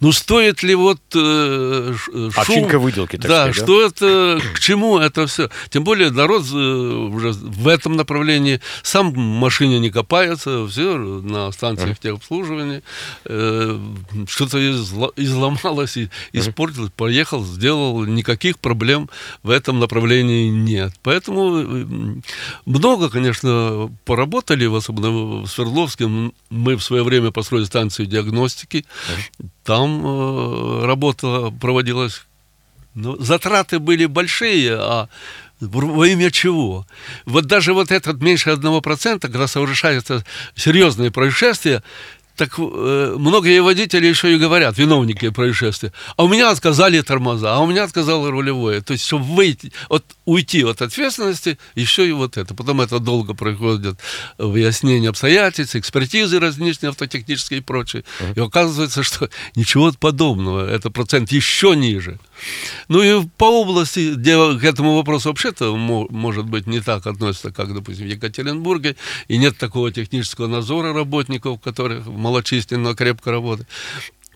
Ну, 0.00 0.12
стоит 0.12 0.62
ли 0.62 0.74
вот 0.74 1.00
э, 1.14 1.94
шум... 1.96 2.30
Овчинка 2.36 2.78
выделки, 2.78 3.16
так 3.16 3.28
да, 3.28 3.52
сказать, 3.52 3.56
да, 3.56 3.64
что 3.64 3.86
это, 3.86 4.40
к 4.54 4.60
чему 4.60 4.98
это 4.98 5.26
все? 5.26 5.48
Тем 5.70 5.84
более 5.84 6.10
народ 6.10 6.44
э, 6.52 6.56
уже 6.56 7.32
в 7.32 7.68
этом 7.68 7.96
направлении. 7.96 8.60
Сам 8.82 9.12
в 9.12 9.16
машине 9.16 9.78
не 9.78 9.90
копается, 9.90 10.66
все 10.68 10.96
на 10.96 11.50
станциях 11.52 11.98
техобслуживания, 11.98 12.82
э, 13.24 13.78
что-то 14.28 14.58
изломалось 15.16 15.96
и 15.96 16.10
испортилось, 16.32 16.90
поехал, 16.96 17.44
сделал, 17.44 18.04
никаких 18.04 18.58
проблем 18.58 19.08
в 19.42 19.50
этом 19.50 19.78
направлении 19.78 20.48
нет. 20.48 20.92
Поэтому 21.02 21.58
э, 21.58 21.86
много, 22.64 23.10
конечно, 23.10 23.90
поработали, 24.04 24.66
особенно 24.66 25.42
в 25.42 25.46
Свердловске. 25.46 26.06
Мы 26.50 26.76
в 26.76 26.82
свое 26.82 27.02
время 27.02 27.30
построили 27.30 27.64
станцию 27.64 28.06
диагностики, 28.06 28.84
там 29.64 29.85
э, 29.88 30.86
работа 30.86 31.52
проводилась. 31.60 32.26
Ну, 32.94 33.16
затраты 33.18 33.78
были 33.78 34.06
большие, 34.06 34.76
а 34.78 35.08
во 35.60 36.06
имя 36.06 36.30
чего? 36.30 36.86
Вот 37.24 37.46
даже 37.46 37.72
вот 37.72 37.90
этот 37.90 38.20
меньше 38.20 38.50
одного 38.50 38.80
процента, 38.80 39.28
когда 39.28 39.46
совершается 39.46 40.24
серьезные 40.54 41.10
происшествия, 41.10 41.82
так 42.36 42.58
э, 42.58 43.16
многие 43.18 43.62
водители 43.62 44.06
еще 44.06 44.34
и 44.34 44.38
говорят, 44.38 44.78
виновники 44.78 45.30
происшествия, 45.30 45.92
а 46.16 46.24
у 46.24 46.28
меня 46.28 46.50
отказали 46.50 47.00
тормоза, 47.00 47.56
а 47.56 47.60
у 47.60 47.66
меня 47.66 47.84
отказало 47.84 48.30
рулевое. 48.30 48.80
То 48.80 48.92
есть, 48.92 49.06
чтобы 49.06 49.24
выйти, 49.24 49.72
от, 49.88 50.04
уйти 50.24 50.62
от 50.64 50.82
ответственности, 50.82 51.58
еще 51.74 52.06
и 52.08 52.12
вот 52.12 52.36
это. 52.36 52.54
Потом 52.54 52.80
это 52.80 52.98
долго 52.98 53.34
проходит 53.34 53.98
выяснение 54.38 55.10
обстоятельств, 55.10 55.76
экспертизы 55.76 56.38
различные 56.38 56.90
автотехнические 56.90 57.60
и 57.60 57.62
прочее. 57.62 58.04
И 58.34 58.40
оказывается, 58.40 59.02
что 59.02 59.28
ничего 59.54 59.92
подобного, 59.92 60.68
это 60.68 60.90
процент 60.90 61.32
еще 61.32 61.74
ниже. 61.74 62.18
Ну 62.88 63.02
и 63.02 63.26
по 63.36 63.62
области, 63.62 64.14
где 64.14 64.36
к 64.58 64.64
этому 64.64 64.96
вопросу 64.96 65.28
вообще-то, 65.28 65.76
может 65.76 66.46
быть, 66.46 66.66
не 66.66 66.80
так 66.80 67.06
относятся, 67.06 67.52
как, 67.52 67.74
допустим, 67.74 68.06
в 68.06 68.10
Екатеринбурге, 68.10 68.96
и 69.28 69.38
нет 69.38 69.58
такого 69.58 69.92
технического 69.92 70.46
надзора 70.46 70.92
работников, 70.92 71.60
которые 71.60 72.00
малочисленно, 72.00 72.94
крепко 72.94 73.30
работают. 73.30 73.68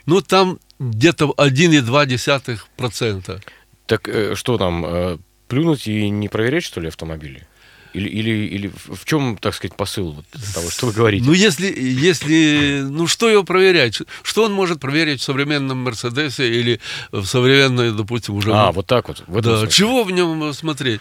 Ну, 0.06 0.20
там 0.20 0.58
где-то 0.78 1.34
1,2%. 1.36 3.42
Так 3.86 4.08
э, 4.08 4.34
что 4.34 4.58
там, 4.58 4.84
э, 4.86 5.18
плюнуть 5.48 5.86
и 5.86 6.08
не 6.08 6.28
проверять, 6.28 6.64
что 6.64 6.80
ли, 6.80 6.88
автомобили? 6.88 7.46
Или, 7.92 8.08
или, 8.08 8.30
или 8.46 8.72
в 8.86 9.04
чем, 9.04 9.36
так 9.36 9.54
сказать, 9.54 9.76
посыл 9.76 10.12
вот 10.12 10.24
того, 10.54 10.70
что 10.70 10.86
вы 10.86 10.92
говорите? 10.92 11.24
Ну, 11.24 11.32
если, 11.32 11.66
если, 11.78 12.82
ну, 12.82 13.06
что 13.06 13.28
его 13.28 13.42
проверять? 13.42 14.00
Что 14.22 14.44
он 14.44 14.52
может 14.52 14.80
проверить 14.80 15.20
в 15.20 15.24
современном 15.24 15.78
Мерседесе 15.78 16.48
или 16.48 16.80
в 17.10 17.24
современной, 17.24 17.92
допустим, 17.92 18.34
уже... 18.34 18.52
А, 18.52 18.70
вот 18.72 18.86
так 18.86 19.08
вот. 19.08 19.24
да, 19.26 19.58
смысле. 19.58 19.70
чего 19.70 20.04
в 20.04 20.12
нем 20.12 20.52
смотреть? 20.52 21.00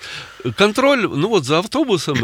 Контроль, 0.57 1.07
ну, 1.07 1.29
вот 1.29 1.45
за 1.45 1.59
автобусом, 1.59 2.17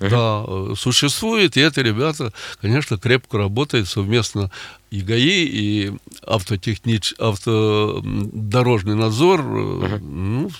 да, 0.00 0.44
существует, 0.76 1.56
и 1.56 1.60
это 1.60 1.82
ребята, 1.82 2.32
конечно, 2.60 2.98
крепко 2.98 3.38
работают 3.38 3.88
совместно 3.88 4.50
и 4.90 5.00
ГАИ, 5.00 5.44
и 5.44 5.92
автотехнич, 6.26 7.14
автодорожный 7.18 8.94
надзор. 8.94 9.40
Uh-huh. 9.40 9.98
Ну, 9.98 10.50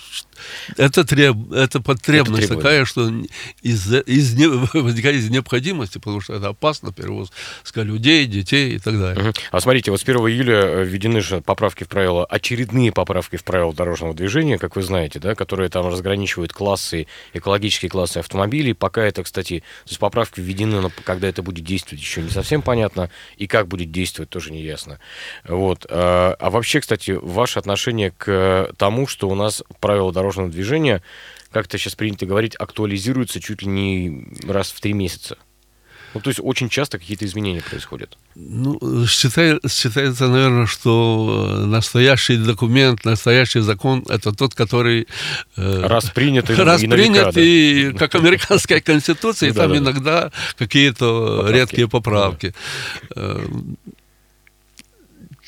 Это, 0.77 1.03
треб... 1.03 1.51
это 1.51 1.81
потребность 1.81 2.45
это 2.45 2.55
такая, 2.55 2.85
что 2.85 3.11
из, 3.61 3.91
из, 3.91 4.35
не... 4.35 4.47
возникает 4.73 5.17
из 5.17 5.29
необходимости, 5.29 5.97
потому 5.97 6.21
что 6.21 6.33
это 6.33 6.49
опасно, 6.49 6.91
перевозка 6.91 7.81
людей, 7.81 8.25
детей 8.25 8.75
и 8.75 8.79
так 8.79 8.99
далее. 8.99 9.29
Угу. 9.29 9.33
А 9.51 9.59
смотрите, 9.59 9.91
вот 9.91 9.99
с 9.99 10.03
1 10.03 10.15
июля 10.17 10.61
э, 10.61 10.83
введены 10.83 11.21
же 11.21 11.41
поправки 11.41 11.83
в 11.83 11.87
правила, 11.87 12.25
очередные 12.25 12.91
поправки 12.91 13.35
в 13.35 13.43
правила 13.43 13.73
дорожного 13.73 14.13
движения, 14.13 14.57
как 14.57 14.75
вы 14.75 14.83
знаете, 14.83 15.19
да, 15.19 15.35
которые 15.35 15.69
там 15.69 15.87
разграничивают 15.87 16.53
классы, 16.53 17.07
экологические 17.33 17.89
классы 17.89 18.17
автомобилей. 18.17 18.73
Пока 18.73 19.03
это, 19.03 19.23
кстати, 19.23 19.59
то 19.59 19.89
есть 19.89 19.99
поправки 19.99 20.39
введены, 20.39 20.81
но 20.81 20.91
когда 21.03 21.27
это 21.27 21.41
будет 21.41 21.65
действовать, 21.65 22.01
еще 22.01 22.21
не 22.21 22.29
совсем 22.29 22.61
понятно, 22.61 23.09
и 23.37 23.47
как 23.47 23.67
будет 23.67 23.91
действовать, 23.91 24.18
тоже 24.25 24.51
не 24.51 24.61
ясно. 24.61 24.99
Вот. 25.45 25.85
А, 25.89 26.35
а 26.39 26.49
вообще, 26.49 26.81
кстати, 26.81 27.11
ваше 27.11 27.59
отношение 27.59 28.11
к 28.11 28.71
тому, 28.77 29.07
что 29.07 29.29
у 29.29 29.35
нас 29.35 29.63
правила 29.79 30.11
дорожного 30.11 30.49
движения, 30.49 31.01
как 31.51 31.65
это 31.65 31.77
сейчас 31.77 31.95
принято 31.95 32.25
говорить, 32.25 32.55
актуализируются 32.55 33.39
чуть 33.39 33.61
ли 33.61 33.67
не 33.67 34.27
раз 34.47 34.71
в 34.71 34.79
три 34.81 34.93
месяца? 34.93 35.37
Ну, 36.13 36.21
то 36.21 36.29
есть 36.29 36.39
очень 36.43 36.69
часто 36.69 36.97
какие-то 36.97 37.25
изменения 37.25 37.61
происходят. 37.61 38.17
Ну, 38.35 39.05
считай, 39.05 39.59
считается, 39.69 40.27
наверное, 40.27 40.65
что 40.65 41.65
настоящий 41.65 42.37
документ, 42.37 43.05
настоящий 43.05 43.59
закон– 43.59 44.03
это 44.09 44.31
тот, 44.31 44.55
который… 44.55 45.07
Э, 45.55 45.85
раз 45.85 46.09
принят 46.09 46.49
и 46.49 46.53
Раз 46.55 46.81
принят, 46.81 47.37
и 47.37 47.93
как 47.97 48.15
американская 48.15 48.81
конституция, 48.81 49.49
и 49.49 49.51
там 49.53 49.75
иногда 49.77 50.31
какие-то 50.57 51.47
редкие 51.49 51.87
поправки. 51.87 52.55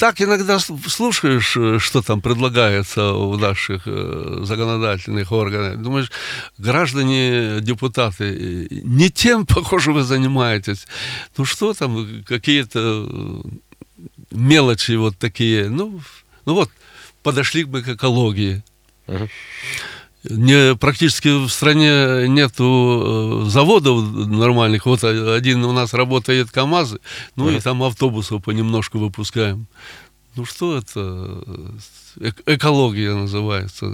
Так 0.01 0.19
иногда 0.19 0.57
слушаешь, 0.57 1.55
э, 1.55 1.77
что 1.77 2.01
там 2.01 2.21
предлагается 2.21 3.13
у 3.13 3.37
наших 3.37 3.83
э, 3.85 4.39
законодательных 4.41 5.31
органов. 5.31 5.79
Думаешь, 5.79 6.11
граждане, 6.57 7.61
депутаты, 7.61 8.23
э, 8.23 8.67
не 8.83 9.11
тем, 9.11 9.45
похоже, 9.55 9.91
вы 9.91 10.01
занимаетесь. 10.01 10.87
Ну 11.37 11.45
что 11.45 11.73
там, 11.73 12.23
какие-то 12.23 13.43
мелочи 14.31 14.93
вот 14.93 15.19
такие. 15.19 15.69
Ну, 15.69 16.01
ну 16.45 16.55
вот, 16.55 16.71
подошли 17.21 17.65
мы 17.65 17.83
к 17.83 17.89
экологии. 17.89 18.63
Uh-huh 19.05 19.29
не, 20.23 20.75
практически 20.75 21.29
в 21.29 21.49
стране 21.49 22.27
нету 22.27 23.43
э, 23.45 23.49
заводов 23.49 24.03
нормальных. 24.27 24.85
Вот 24.85 25.03
один 25.03 25.65
у 25.65 25.71
нас 25.71 25.93
работает 25.93 26.51
КАМАЗ, 26.51 26.95
ну 27.35 27.49
mm. 27.49 27.57
и 27.57 27.59
там 27.59 27.81
автобусов 27.81 28.43
понемножку 28.43 28.99
выпускаем. 28.99 29.67
Ну 30.35 30.45
что 30.45 30.77
это? 30.77 31.43
Э 32.19 32.31
экология 32.45 33.13
называется. 33.13 33.87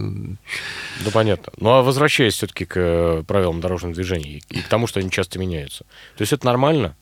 Да 1.05 1.11
понятно. 1.11 1.53
Ну 1.57 1.69
а 1.69 1.81
возвращаясь 1.81 2.33
все-таки 2.33 2.65
к 2.65 2.77
э, 2.77 3.23
правилам 3.25 3.61
дорожного 3.61 3.95
движения 3.95 4.41
и 4.49 4.61
к 4.61 4.67
тому, 4.67 4.87
что 4.87 4.99
они 4.99 5.09
часто 5.09 5.39
меняются. 5.39 5.85
То 6.17 6.21
есть 6.21 6.33
это 6.33 6.45
нормально? 6.45 6.95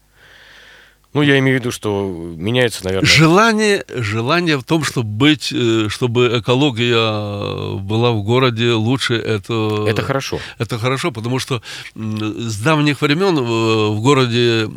Ну, 1.16 1.22
я 1.22 1.40
имею 1.40 1.58
в 1.58 1.62
виду, 1.62 1.72
что 1.72 2.36
меняется, 2.36 2.84
наверное... 2.84 3.08
Желание, 3.08 3.86
желание 3.96 4.58
в 4.58 4.64
том, 4.64 4.84
чтобы 4.84 5.08
быть, 5.08 5.50
э, 5.54 5.88
чтобы 5.88 6.40
экология 6.40 7.78
была 7.80 8.12
в 8.12 8.22
городе 8.22 8.74
лучше, 8.74 9.16
это... 9.16 9.86
Это 9.88 10.02
хорошо. 10.02 10.40
Это 10.58 10.78
хорошо, 10.78 11.14
потому 11.14 11.40
что 11.40 11.62
с 11.96 12.60
давних 12.60 13.02
времен 13.02 13.36
в 13.38 14.02
городе 14.02 14.70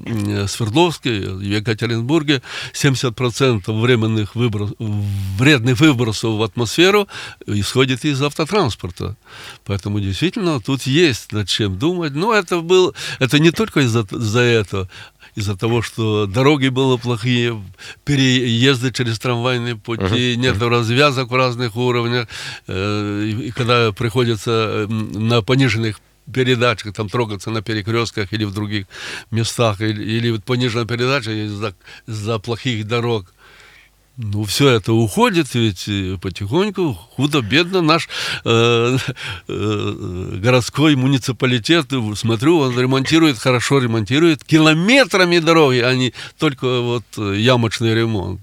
Свердловске, 0.46 1.10
в 1.10 1.40
Екатеринбурге 1.40 2.40
70% 2.72 3.80
временных 3.80 4.36
выброс, 4.36 4.70
вредных 4.78 5.80
выбросов 5.80 6.34
в 6.34 6.42
атмосферу 6.44 7.08
исходит 7.46 8.04
из 8.04 8.22
автотранспорта. 8.22 9.16
Поэтому 9.64 9.98
действительно 9.98 10.60
тут 10.60 10.82
есть 10.82 11.32
над 11.32 11.48
чем 11.48 11.76
думать. 11.76 12.14
Но 12.14 12.32
это, 12.32 12.60
был, 12.60 12.94
это 13.18 13.40
не 13.40 13.50
только 13.50 13.80
из-за 13.80 14.02
из 14.02 14.36
этого, 14.36 14.88
из-за 15.34 15.56
того, 15.56 15.82
что 15.82 16.27
дороги 16.32 16.68
были 16.68 16.98
плохие, 16.98 17.62
переезды 18.04 18.92
через 18.92 19.18
трамвайные 19.18 19.76
пути, 19.76 20.02
uh-huh. 20.02 20.36
нет 20.36 20.60
развязок 20.60 21.30
в 21.30 21.34
разных 21.34 21.76
уровнях, 21.76 22.28
и 22.68 23.52
когда 23.54 23.92
приходится 23.92 24.86
на 24.88 25.42
пониженных 25.42 26.00
передачах, 26.32 26.94
там 26.94 27.08
трогаться 27.08 27.50
на 27.50 27.62
перекрестках 27.62 28.32
или 28.32 28.44
в 28.44 28.52
других 28.52 28.86
местах, 29.30 29.80
или, 29.80 30.02
или 30.02 30.38
пониженная 30.38 30.84
передача 30.84 31.30
из-за, 31.30 31.74
из-за 32.06 32.38
плохих 32.38 32.86
дорог. 32.86 33.26
Ну, 34.20 34.42
все 34.42 34.70
это 34.70 34.92
уходит, 34.92 35.54
ведь 35.54 35.86
э, 35.86 36.18
потихоньку, 36.20 36.92
худо-бедно 36.92 37.82
наш 37.82 38.08
э, 38.44 38.96
э, 39.46 40.38
городской 40.42 40.96
муниципалитет, 40.96 41.86
смотрю, 42.16 42.58
он 42.58 42.76
ремонтирует, 42.76 43.38
хорошо 43.38 43.78
ремонтирует, 43.78 44.42
километрами 44.42 45.38
дороги, 45.38 45.78
а 45.78 45.94
не 45.94 46.12
только 46.36 46.80
вот 46.80 47.04
ямочный 47.16 47.94
ремонт. 47.94 48.40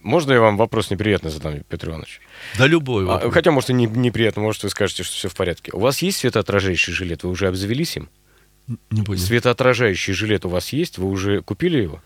Можно 0.00 0.32
я 0.32 0.40
вам 0.40 0.56
вопрос 0.56 0.90
неприятный 0.90 1.30
задам, 1.30 1.60
Петр 1.68 1.90
Иванович? 1.90 2.22
Да 2.56 2.66
любой. 2.66 3.04
А, 3.10 3.30
хотя, 3.30 3.50
может, 3.50 3.68
и 3.68 3.74
не, 3.74 3.84
неприятно, 3.84 4.40
может, 4.40 4.62
вы 4.62 4.70
скажете, 4.70 5.02
что 5.02 5.12
все 5.12 5.28
в 5.28 5.34
порядке. 5.34 5.70
У 5.74 5.80
вас 5.80 6.00
есть 6.00 6.16
светоотражающий 6.16 6.94
жилет? 6.94 7.24
Вы 7.24 7.30
уже 7.30 7.46
обзавелись 7.46 7.98
им? 7.98 8.08
Не 8.90 9.02
понял. 9.02 9.20
Светоотражающий 9.20 10.14
жилет 10.14 10.46
у 10.46 10.48
вас 10.48 10.72
есть? 10.72 10.96
Вы 10.96 11.10
уже 11.10 11.42
купили 11.42 11.82
его? 11.82 12.00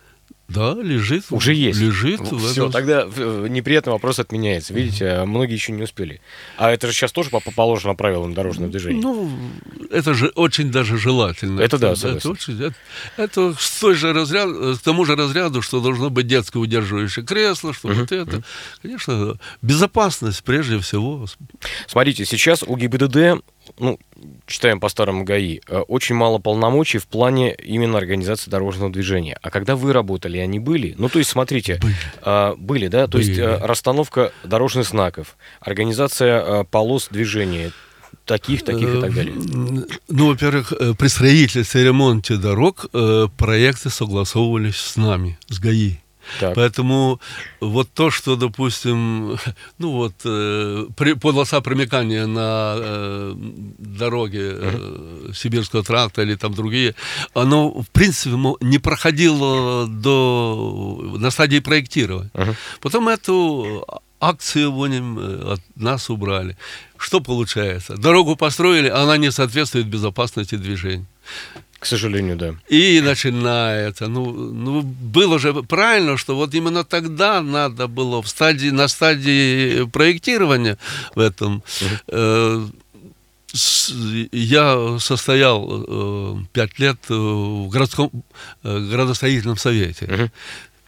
Да, 0.48 0.74
лежит. 0.74 1.24
Уже 1.30 1.54
есть. 1.54 1.80
Лежит. 1.80 2.20
Все, 2.20 2.70
тогда 2.70 3.08
э, 3.16 3.46
неприятный 3.48 3.92
вопрос 3.92 4.18
отменяется. 4.18 4.74
Видите, 4.74 5.08
а 5.08 5.26
многие 5.26 5.54
еще 5.54 5.72
не 5.72 5.82
успели. 5.82 6.20
А 6.58 6.70
это 6.70 6.86
же 6.86 6.92
сейчас 6.92 7.12
тоже 7.12 7.30
по 7.30 7.40
положено 7.40 7.94
правилам 7.94 8.34
дорожного 8.34 8.70
движения. 8.70 9.00
Ну, 9.00 9.30
это 9.90 10.12
же 10.12 10.28
очень 10.34 10.70
даже 10.70 10.98
желательно. 10.98 11.60
Это 11.60 11.78
да, 11.78 11.96
согласен. 11.96 12.18
Это, 12.18 12.28
очень, 12.30 12.62
это, 12.62 12.74
это 13.16 13.54
с 13.58 13.80
той 13.80 13.94
же 13.94 14.12
разряд, 14.12 14.48
к 14.50 14.82
тому 14.82 15.04
же 15.06 15.16
разряду, 15.16 15.62
что 15.62 15.80
должно 15.80 16.10
быть 16.10 16.26
детское 16.26 16.58
удерживающее 16.58 17.24
кресло, 17.24 17.72
что 17.72 17.88
uh-huh. 17.88 18.00
вот 18.00 18.12
это. 18.12 18.36
Uh-huh. 18.36 18.44
Конечно, 18.82 19.38
безопасность 19.62 20.44
прежде 20.44 20.78
всего. 20.78 21.26
Смотрите, 21.86 22.26
сейчас 22.26 22.62
у 22.62 22.76
ГИБДД 22.76 23.42
ну, 23.78 23.98
читаем 24.46 24.80
по 24.80 24.88
старому 24.88 25.24
ГАИ, 25.24 25.60
э, 25.66 25.78
очень 25.78 26.14
мало 26.14 26.38
полномочий 26.38 26.98
в 26.98 27.06
плане 27.06 27.54
именно 27.54 27.98
организации 27.98 28.50
дорожного 28.50 28.90
движения. 28.92 29.38
А 29.42 29.50
когда 29.50 29.76
вы 29.76 29.92
работали, 29.92 30.38
они 30.38 30.58
были? 30.58 30.94
Ну, 30.98 31.08
то 31.08 31.18
есть, 31.18 31.30
смотрите, 31.30 31.78
были, 31.80 31.94
а, 32.22 32.54
были 32.56 32.88
да? 32.88 33.06
То 33.06 33.18
были. 33.18 33.28
есть 33.28 33.38
э, 33.38 33.58
расстановка 33.62 34.32
дорожных 34.44 34.86
знаков, 34.86 35.36
организация 35.60 36.42
э, 36.42 36.64
полос 36.64 37.08
движения, 37.10 37.72
таких, 38.24 38.64
таких 38.64 38.94
и 38.94 39.00
так 39.00 39.14
далее? 39.14 39.34
Ну, 40.08 40.28
во-первых, 40.28 40.72
при 40.98 41.08
строительстве 41.08 41.82
и 41.82 41.84
ремонте 41.84 42.36
дорог 42.36 42.86
проекты 43.36 43.90
согласовывались 43.90 44.76
с 44.76 44.96
нами, 44.96 45.38
с 45.48 45.58
ГАИ. 45.58 46.03
Так. 46.40 46.54
Поэтому 46.54 47.20
вот 47.60 47.88
то, 47.92 48.10
что, 48.10 48.36
допустим, 48.36 49.38
ну 49.78 49.90
вот, 49.90 50.14
э, 50.24 50.86
при, 50.96 51.14
полоса 51.14 51.60
промекания 51.60 52.26
на 52.26 52.74
э, 52.76 53.34
дороге 53.78 54.52
э, 54.54 55.30
Сибирского 55.34 55.82
тракта 55.82 56.22
или 56.22 56.34
там 56.34 56.54
другие, 56.54 56.94
оно, 57.34 57.70
в 57.70 57.88
принципе, 57.90 58.36
не 58.60 58.78
проходило 58.78 59.86
до, 59.86 61.16
на 61.18 61.30
стадии 61.30 61.60
проектирования. 61.60 62.30
Uh-huh. 62.34 62.54
Потом 62.80 63.08
эту 63.08 63.84
акцию 64.20 64.72
воним 64.72 65.18
э, 65.18 65.52
от 65.54 65.60
нас 65.76 66.10
убрали. 66.10 66.56
Что 66.96 67.20
получается? 67.20 67.96
Дорогу 67.96 68.36
построили, 68.36 68.88
а 68.88 69.02
она 69.02 69.16
не 69.16 69.30
соответствует 69.30 69.86
безопасности 69.86 70.56
движения. 70.56 71.06
К 71.84 71.86
сожалению, 71.86 72.36
да. 72.36 72.54
И 72.70 73.02
начинается. 73.02 74.06
Ну, 74.06 74.32
ну, 74.32 74.80
было 74.80 75.38
же 75.38 75.52
правильно, 75.52 76.16
что 76.16 76.34
вот 76.34 76.54
именно 76.54 76.82
тогда 76.82 77.42
надо 77.42 77.88
было 77.88 78.22
в 78.22 78.28
стадии, 78.28 78.70
на 78.70 78.88
стадии 78.88 79.84
проектирования 79.84 80.78
в 81.14 81.20
этом. 81.20 81.62
Э, 82.08 82.66
я 84.32 84.96
состоял 84.98 85.68
э, 85.68 86.36
пять 86.54 86.78
лет 86.78 86.96
в 87.06 87.68
городском 87.68 88.10
э, 88.62 88.78
градостроительном 88.90 89.58
совете. 89.58 90.06
Uh-huh. 90.06 90.30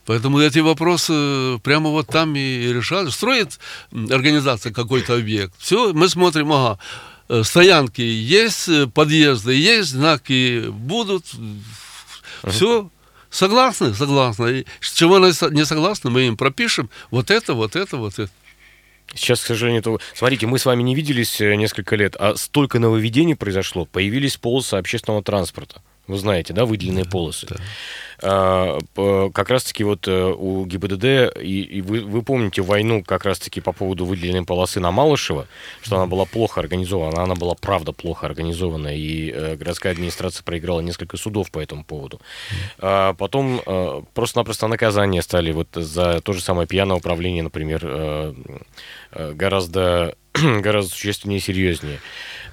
Поэтому 0.07 0.39
эти 0.39 0.61
вопросы 0.61 1.59
прямо 1.63 1.91
вот 1.91 2.07
там 2.07 2.35
и 2.37 2.73
решали. 2.73 3.11
Строит 3.11 3.59
организация 3.93 4.73
какой-то 4.73 5.17
объект. 5.17 5.53
Все, 5.59 5.93
мы 5.93 6.09
смотрим, 6.09 6.53
ага, 6.53 6.79
Э, 6.79 7.16
стоянки 7.43 8.01
есть, 8.01 8.69
э, 8.69 8.87
подъезды 8.87 9.55
есть, 9.55 9.91
знаки 9.91 10.69
будут. 10.69 11.25
Все, 12.45 12.91
согласны? 13.31 13.95
Согласны. 13.95 14.61
И 14.61 14.67
с 14.81 14.93
чего 14.93 15.19
не 15.19 15.65
согласны, 15.65 16.11
мы 16.11 16.27
им 16.27 16.37
пропишем 16.37 16.91
вот 17.11 17.31
это, 17.31 17.55
вот 17.55 17.77
это, 17.77 17.97
вот 17.97 18.19
это. 18.19 18.33
Сейчас, 19.15 19.41
к 19.41 19.47
сожалению, 19.47 19.83
то... 19.83 20.01
смотрите, 20.15 20.47
мы 20.47 20.59
с 20.59 20.67
вами 20.67 20.83
не 20.83 20.95
виделись 20.95 21.41
э, 21.41 21.55
несколько 21.55 21.97
лет, 21.97 22.17
а 22.19 22.35
столько 22.37 22.79
нововведений 22.79 23.37
произошло. 23.37 23.87
Появились 23.87 24.37
полосы 24.37 24.75
общественного 24.75 25.23
транспорта 25.23 25.81
вы 26.07 26.19
знаете, 26.19 26.53
да, 26.53 26.65
выделенные 26.65 27.05
Да, 27.05 27.11
полосы. 27.11 27.47
да. 27.49 27.57
А, 28.23 28.79
как 29.31 29.51
раз-таки 29.51 29.85
вот 29.85 30.09
э, 30.09 30.25
у 30.25 30.65
ГИБДД, 30.65 31.37
и, 31.43 31.63
и 31.63 31.83
вы, 31.83 32.01
вы 32.01 32.23
помните 32.23 32.63
войну 32.63 33.05
как 33.05 33.25
раз-таки 33.25 33.61
по 33.61 33.73
поводу 33.73 34.07
выделенной 34.07 34.45
полосы 34.45 34.81
на 34.81 34.91
Малышево, 34.91 35.47
что 35.83 35.97
она 35.97 36.07
была 36.07 36.25
плохо 36.25 36.61
организована, 36.61 37.23
она 37.23 37.35
была 37.35 37.55
правда 37.55 37.93
плохо 37.93 38.27
организована, 38.27 38.97
и 38.97 39.31
э, 39.31 39.57
городская 39.57 39.93
администрация 39.93 40.45
проиграла 40.45 40.81
несколько 40.81 41.17
судов 41.17 41.51
по 41.51 41.59
этому 41.59 41.85
поводу. 41.85 42.21
А 42.79 43.13
потом 43.15 43.61
э, 43.67 44.03
просто-напросто 44.15 44.67
наказания 44.67 45.21
стали 45.21 45.53
вот 45.53 45.69
за 45.75 46.21
то 46.21 46.33
же 46.33 46.41
самое 46.41 46.67
пьяное 46.67 46.97
управление, 46.97 47.43
например, 47.43 48.35
гораздо, 49.13 50.17
гораздо 50.33 50.91
существеннее 50.91 51.39
и 51.39 51.43
серьезнее. 51.43 52.01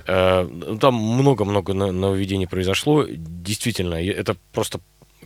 Э, 0.07 0.47
ну, 0.49 0.77
Там 0.77 0.95
много-много 0.95 1.73
нововведений 1.73 2.47
произошло. 2.47 3.05
Действительно, 3.07 3.95
это 3.95 4.35
просто 4.51 4.79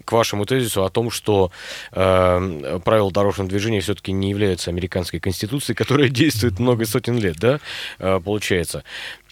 к 0.06 0.12
вашему 0.12 0.46
тезису 0.46 0.84
о 0.84 0.90
том, 0.90 1.12
что 1.12 1.52
э, 1.92 2.80
правила 2.84 3.12
дорожного 3.12 3.50
движения 3.50 3.82
все-таки 3.82 4.12
не 4.12 4.30
являются 4.30 4.70
американской 4.70 5.20
конституцией, 5.20 5.76
которая 5.78 6.10
действует 6.10 6.60
много 6.60 6.86
сотен 6.86 7.18
лет, 7.18 7.38
да, 7.38 7.60
э, 8.00 8.20
получается. 8.24 8.84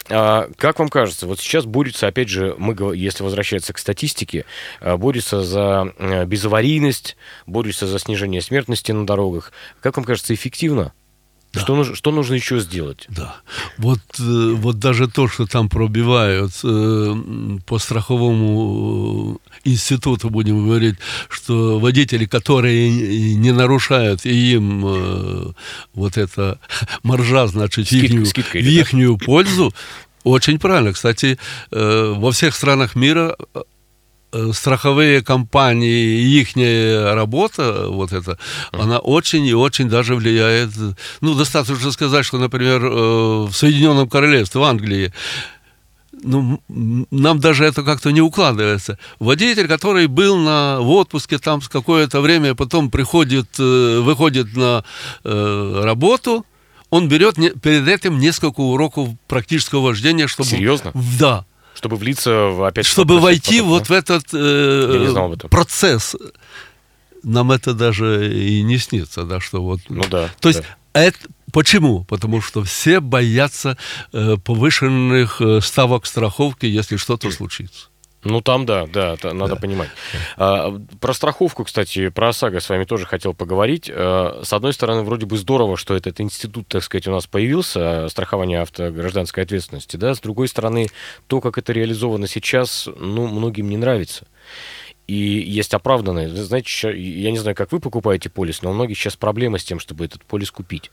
А 0.07 0.49
как 0.57 0.77
вам 0.77 0.89
кажется, 0.89 1.25
вот 1.25 1.39
сейчас 1.39 1.65
борются, 1.65 2.07
опять 2.07 2.29
же, 2.29 2.55
мы, 2.59 2.75
если 2.95 3.23
возвращаться 3.23 3.73
к 3.73 3.77
статистике, 3.77 4.45
э, 4.81 4.95
борются 4.97 5.41
за 5.41 5.93
э, 5.97 6.25
безаварийность, 6.25 7.17
борются 7.47 7.87
за 7.87 7.97
снижение 7.97 8.41
смертности 8.41 8.91
на 8.91 9.05
дорогах. 9.05 9.51
Как 9.81 9.97
вам 9.97 10.05
кажется, 10.05 10.33
эффективно? 10.33 10.93
Да. 11.55 11.61
Что, 11.61 11.75
нужно, 11.75 11.95
что 11.95 12.11
нужно 12.11 12.35
еще 12.35 12.59
сделать? 12.59 13.05
Да. 13.09 13.37
Вот, 13.77 13.99
э, 14.19 14.51
вот 14.53 14.77
даже 14.79 15.07
то, 15.07 15.27
что 15.27 15.47
там 15.47 15.69
пробивают 15.69 16.51
э, 16.63 17.15
по 17.65 17.79
страховому 17.79 19.39
э, 19.65 19.69
институту, 19.69 20.29
будем 20.29 20.65
говорить, 20.65 20.95
что 21.29 21.79
водители, 21.79 22.25
которые 22.25 23.35
не 23.35 23.51
нарушают, 23.51 24.25
и 24.25 24.53
им 24.53 25.55
вот 25.93 26.17
эта 26.17 26.59
маржа, 27.03 27.47
значит, 27.47 27.87
в 27.87 27.91
Скидка- 27.91 28.05
ихнюю, 28.05 28.25
скидка 28.25 28.57
в 28.57 28.61
идет, 28.61 28.87
да? 29.19 29.25
пользу, 29.25 29.73
очень 30.23 30.59
правильно. 30.59 30.91
Кстати, 30.93 31.37
во 31.71 32.31
всех 32.31 32.55
странах 32.55 32.95
мира 32.95 33.35
страховые 34.53 35.21
компании, 35.21 36.21
их 36.21 36.55
работа, 37.15 37.87
вот 37.87 38.11
это, 38.13 38.37
она 38.71 38.99
очень 38.99 39.45
и 39.45 39.53
очень 39.53 39.89
даже 39.89 40.15
влияет. 40.15 40.71
Ну, 41.21 41.35
достаточно 41.35 41.91
сказать, 41.91 42.25
что, 42.25 42.37
например, 42.37 42.83
э, 42.83 43.45
в 43.45 43.53
Соединенном 43.53 44.09
Королевстве, 44.09 44.61
в 44.61 44.63
Англии, 44.63 45.13
ну, 46.23 46.61
нам 46.67 47.39
даже 47.39 47.65
это 47.65 47.83
как-то 47.83 48.11
не 48.11 48.21
укладывается. 48.21 48.97
Водитель, 49.19 49.67
который 49.67 50.07
был 50.07 50.37
на, 50.37 50.79
в 50.79 50.89
отпуске 50.89 51.37
там 51.37 51.61
какое-то 51.61 52.21
время, 52.21 52.55
потом 52.55 52.89
приходит, 52.89 53.47
э, 53.59 53.99
выходит 53.99 54.55
на 54.55 54.83
э, 55.23 55.81
работу, 55.83 56.45
он 56.89 57.09
берет 57.09 57.37
не- 57.37 57.51
перед 57.51 57.87
этим 57.87 58.19
несколько 58.19 58.61
уроков 58.61 59.09
практического 59.27 59.81
вождения, 59.81 60.27
чтобы... 60.27 60.49
Серьезно? 60.49 60.91
Да 61.19 61.45
Чтобы 61.75 61.97
влиться 61.97 62.31
в 62.31 62.63
опять 62.63 62.87
чтобы 62.87 63.19
войти 63.19 63.57
потом, 63.57 63.69
вот 63.69 63.83
да? 63.83 63.85
в 63.87 63.91
этот 63.91 64.25
э, 64.33 65.47
процесс. 65.49 66.15
Нам 67.21 67.51
это 67.51 67.73
даже 67.73 68.33
и 68.33 68.61
не 68.63 68.77
снится, 68.77 69.23
да, 69.23 69.39
что 69.39 69.61
вот. 69.61 69.81
Ну 69.89 70.03
да. 70.09 70.29
То 70.39 70.49
есть 70.49 70.61
да. 70.61 70.67
это 70.93 71.19
почему? 71.51 72.03
Потому 72.05 72.41
что 72.41 72.63
все 72.63 72.99
боятся 72.99 73.77
э, 74.13 74.37
повышенных 74.43 75.41
э, 75.41 75.61
ставок 75.61 76.05
страховки, 76.05 76.65
если 76.65 76.97
что-то 76.97 77.29
случится. 77.31 77.87
Ну 78.25 78.41
там 78.41 78.65
да, 78.65 78.87
да, 78.87 79.13
это 79.13 79.33
надо 79.33 79.53
Да. 79.55 79.61
понимать. 79.61 79.89
А, 80.35 80.75
про 80.99 81.13
страховку, 81.13 81.63
кстати, 81.63 82.09
про 82.09 82.29
ОСАГО 82.29 82.59
с 82.59 82.67
вами 82.67 82.83
тоже 82.83 83.05
хотел 83.05 83.33
поговорить. 83.33 83.89
А, 83.93 84.41
С 84.43 84.51
одной 84.51 84.73
стороны, 84.73 85.03
вроде 85.03 85.25
бы 85.27 85.37
здорово, 85.37 85.77
что 85.77 85.95
этот 85.95 86.19
институт, 86.19 86.67
так 86.67 86.83
сказать, 86.83 87.07
у 87.07 87.11
нас 87.11 87.27
появился, 87.27 88.05
а, 88.05 88.09
страхование 88.09 88.61
автогражданской 88.61 89.43
ответственности, 89.43 89.95
да. 89.95 90.15
С 90.15 90.19
другой 90.19 90.47
стороны, 90.47 90.87
то, 91.27 91.39
как 91.39 91.57
это 91.59 91.71
реализовано 91.71 92.27
сейчас, 92.27 92.89
ну, 92.99 93.27
многим 93.27 93.69
не 93.69 93.77
нравится. 93.77 94.25
И 95.07 95.13
есть 95.13 95.75
оправданные. 95.75 96.27
Знаете, 96.29 96.99
я 96.99 97.29
не 97.31 97.37
знаю, 97.37 97.55
как 97.55 97.71
вы 97.71 97.79
покупаете 97.79 98.29
полис, 98.31 98.63
но 98.63 98.71
у 98.71 98.73
многих 98.73 98.97
сейчас 98.97 99.15
проблема 99.15 99.59
с 99.59 99.63
тем, 99.63 99.79
чтобы 99.79 100.03
этот 100.05 100.23
полис 100.25 100.49
купить. 100.49 100.89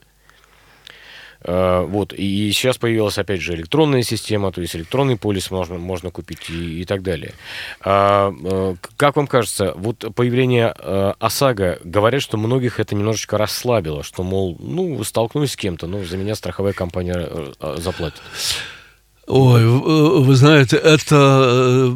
Э, 1.45 1.85
Вот, 1.87 2.13
и 2.13 2.51
сейчас 2.53 2.79
появилась, 2.79 3.19
опять 3.19 3.41
же, 3.41 3.55
электронная 3.55 4.03
система, 4.03 4.53
то 4.53 4.61
есть 4.61 4.77
электронный 4.77 5.17
полис 5.17 5.51
можно, 5.51 5.79
можно 5.79 6.11
купить 6.11 6.51
и, 6.51 6.83
и 6.83 6.85
так 6.85 7.03
далее. 7.03 7.35
А, 7.81 8.33
э, 8.33 8.75
как 8.97 9.17
вам 9.17 9.27
кажется, 9.27 9.73
вот 9.77 10.05
появление 10.15 10.75
э, 10.79 11.13
ОСАГО, 11.19 11.81
говорят, 11.85 12.23
что 12.23 12.37
многих 12.37 12.81
это 12.81 12.95
немножечко 12.95 13.39
расслабило, 13.39 14.03
что, 14.03 14.23
мол, 14.23 14.57
ну, 14.61 15.03
столкнусь 15.05 15.53
с 15.53 15.57
кем-то, 15.57 15.87
ну, 15.87 16.05
за 16.05 16.17
меня 16.17 16.35
страховая 16.35 16.73
компания 16.73 17.29
э, 17.29 17.77
заплатит. 17.79 18.23
Ой, 19.27 19.65
вы 19.65 20.35
знаете, 20.35 20.77
это 20.77 21.95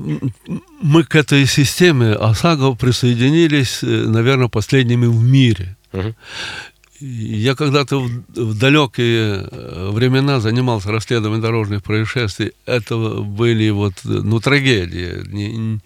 мы 0.80 1.02
к 1.04 1.16
этой 1.16 1.44
системе 1.46 2.12
ОСАГО 2.12 2.76
присоединились, 2.76 3.80
наверное, 3.82 4.48
последними 4.48 5.06
в 5.06 5.22
мире. 5.22 5.76
Мгм. 5.92 6.14
Я 7.00 7.54
когда-то 7.54 8.00
в, 8.00 8.08
в 8.34 8.58
далекие 8.58 9.48
э, 9.50 9.90
времена 9.92 10.40
занимался 10.40 10.90
расследованием 10.92 11.42
дорожных 11.42 11.82
происшествий. 11.82 12.52
Это 12.64 12.96
были 12.96 13.70
вот, 13.70 13.94
ну, 14.04 14.40
трагедии. 14.40 15.22
Не- 15.28 15.56
не- 15.56 15.80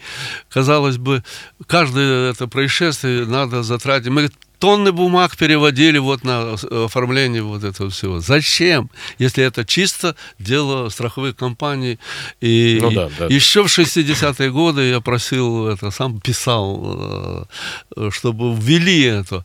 казалось 0.48 0.98
бы, 0.98 1.22
каждое 1.66 2.30
это 2.30 2.46
происшествие 2.46 3.26
надо 3.26 3.62
затратить. 3.62 4.08
Мы 4.10 4.30
тонны 4.60 4.92
бумаг 4.92 5.36
переводили 5.36 5.98
вот 5.98 6.22
на 6.22 6.54
э, 6.70 6.84
оформление 6.84 7.42
вот 7.42 7.64
этого 7.64 7.90
всего. 7.90 8.20
Зачем, 8.20 8.90
если 9.18 9.42
это 9.42 9.64
чисто 9.64 10.14
дело 10.38 10.90
страховых 10.90 11.34
компаний? 11.34 11.98
И 12.40 12.78
Ну 12.80 12.90
да, 12.92 13.10
да. 13.18 13.26
еще 13.26 13.62
в 13.64 13.66
60-е 13.66 14.50
годы 14.50 14.90
я 14.90 15.00
просил, 15.00 15.66
это 15.66 15.90
сам 15.90 16.20
писал, 16.20 17.48
э, 17.96 18.10
чтобы 18.10 18.54
ввели 18.54 19.02
это. 19.02 19.44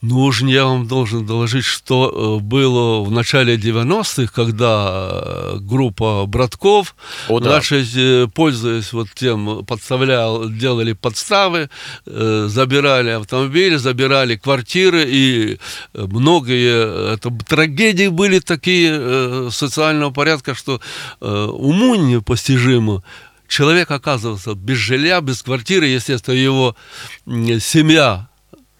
Ну 0.00 0.20
уж 0.20 0.42
я 0.42 0.64
вам 0.64 0.86
должен 0.86 1.26
доложить, 1.26 1.64
что 1.64 2.38
э, 2.38 2.42
было 2.42 3.02
в 3.02 3.10
начале 3.10 3.56
90-х, 3.56 4.32
когда 4.32 5.08
э, 5.10 5.56
группа 5.58 6.24
братков, 6.26 6.94
О, 7.28 7.40
да. 7.40 7.50
значит, 7.50 7.88
э, 7.96 8.28
пользуясь 8.32 8.92
вот 8.92 9.08
тем, 9.16 9.64
подставлял, 9.66 10.48
делали 10.48 10.92
подставы, 10.92 11.68
забирали 12.06 13.10
автомобили, 13.10 13.74
забирали 13.74 14.36
квартиры, 14.36 15.04
и 15.04 15.58
многие, 15.94 17.14
это 17.14 17.30
трагедии 17.48 18.08
были 18.08 18.38
такие 18.38 19.50
социального 19.50 20.10
порядка, 20.10 20.54
что 20.54 20.80
уму 21.20 21.96
непостижимо. 21.96 23.02
Человек 23.48 23.90
оказывался 23.90 24.54
без 24.54 24.76
жилья, 24.76 25.20
без 25.20 25.42
квартиры, 25.42 25.86
естественно, 25.86 26.34
его 26.34 26.76
семья 27.26 28.27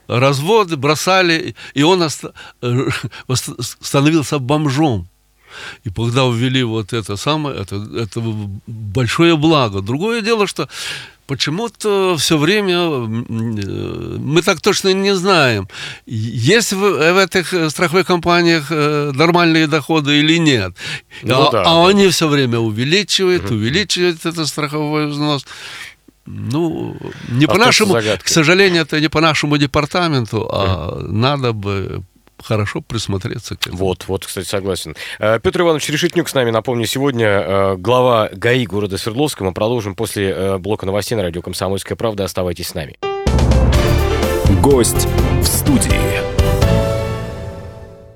разводы, 0.08 0.76
бросали, 0.76 1.54
и 1.74 1.82
он 1.82 2.02
э, 2.02 2.08
ост- 3.28 3.76
становился 3.80 4.38
бомжом. 4.38 5.06
И 5.84 5.90
когда 5.90 6.26
ввели 6.28 6.62
вот 6.62 6.92
это 6.92 7.16
самое, 7.16 7.60
это, 7.60 7.76
это 7.96 8.20
большое 8.66 9.36
благо. 9.36 9.80
Другое 9.80 10.20
дело, 10.20 10.46
что 10.46 10.68
почему-то 11.26 12.16
все 12.18 12.38
время, 12.38 12.74
э, 12.74 14.16
мы 14.18 14.42
так 14.42 14.60
точно 14.60 14.94
не 14.94 15.14
знаем, 15.14 15.68
есть 16.06 16.72
в, 16.72 16.78
в 16.78 17.18
этих 17.18 17.70
страховых 17.70 18.06
компаниях 18.06 18.66
э, 18.70 19.12
нормальные 19.14 19.66
доходы 19.66 20.18
или 20.18 20.38
нет. 20.38 20.72
Ну 21.22 21.48
а 21.48 21.50
да, 21.50 21.60
а 21.60 21.64
да. 21.64 21.88
они 21.88 22.08
все 22.08 22.28
время 22.28 22.58
увеличивают, 22.58 23.50
увеличивают 23.50 24.26
этот 24.26 24.48
страховой 24.48 25.06
взнос. 25.06 25.44
Ну, 26.30 26.94
не 27.28 27.46
по 27.46 27.52
Остается 27.52 27.66
нашему, 27.66 27.92
загадкой. 27.92 28.24
к 28.24 28.28
сожалению, 28.28 28.82
это 28.82 29.00
не 29.00 29.08
по 29.08 29.20
нашему 29.20 29.56
департаменту, 29.56 30.48
а 30.52 30.98
надо 31.00 31.52
бы 31.52 32.02
хорошо 32.42 32.82
присмотреться 32.82 33.56
к 33.56 33.66
этому. 33.66 33.78
Вот, 33.78 34.04
вот, 34.08 34.26
кстати, 34.26 34.46
согласен. 34.46 34.94
Э, 35.18 35.40
Петр 35.42 35.62
Иванович 35.62 35.88
Решетнюк 35.88 36.28
с 36.28 36.34
нами, 36.34 36.50
напомню, 36.50 36.86
сегодня 36.86 37.26
э, 37.26 37.76
глава 37.76 38.28
ГАИ 38.32 38.66
города 38.66 38.98
Свердловска. 38.98 39.42
Мы 39.42 39.52
продолжим 39.52 39.94
после 39.94 40.30
э, 40.30 40.58
блока 40.58 40.86
новостей 40.86 41.16
на 41.16 41.22
радио 41.22 41.42
«Комсомольская 41.42 41.96
правда». 41.96 42.24
Оставайтесь 42.24 42.68
с 42.68 42.74
нами. 42.74 42.96
Гость 44.60 45.08
в 45.40 45.46
студии. 45.46 46.37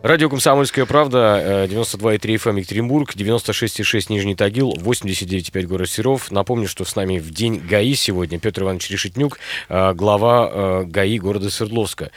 Радио 0.02 0.28
«Комсомольская 0.28 0.84
правда», 0.84 1.68
92,3 1.70 2.18
FM 2.18 2.50
эм 2.50 2.56
Екатеринбург, 2.56 3.14
96,6 3.14 4.06
Нижний 4.08 4.34
Тагил, 4.34 4.72
89,5 4.72 5.62
город 5.66 5.88
Серов. 5.88 6.32
Напомню, 6.32 6.66
что 6.66 6.84
с 6.84 6.96
нами 6.96 7.20
в 7.20 7.30
день 7.30 7.60
ГАИ 7.60 7.94
сегодня 7.94 8.40
Петр 8.40 8.64
Иванович 8.64 8.90
Решетнюк, 8.90 9.38
э, 9.68 9.94
глава 9.94 10.50
э, 10.52 10.84
ГАИ 10.86 11.20
города 11.20 11.50
Свердловска. 11.50 12.10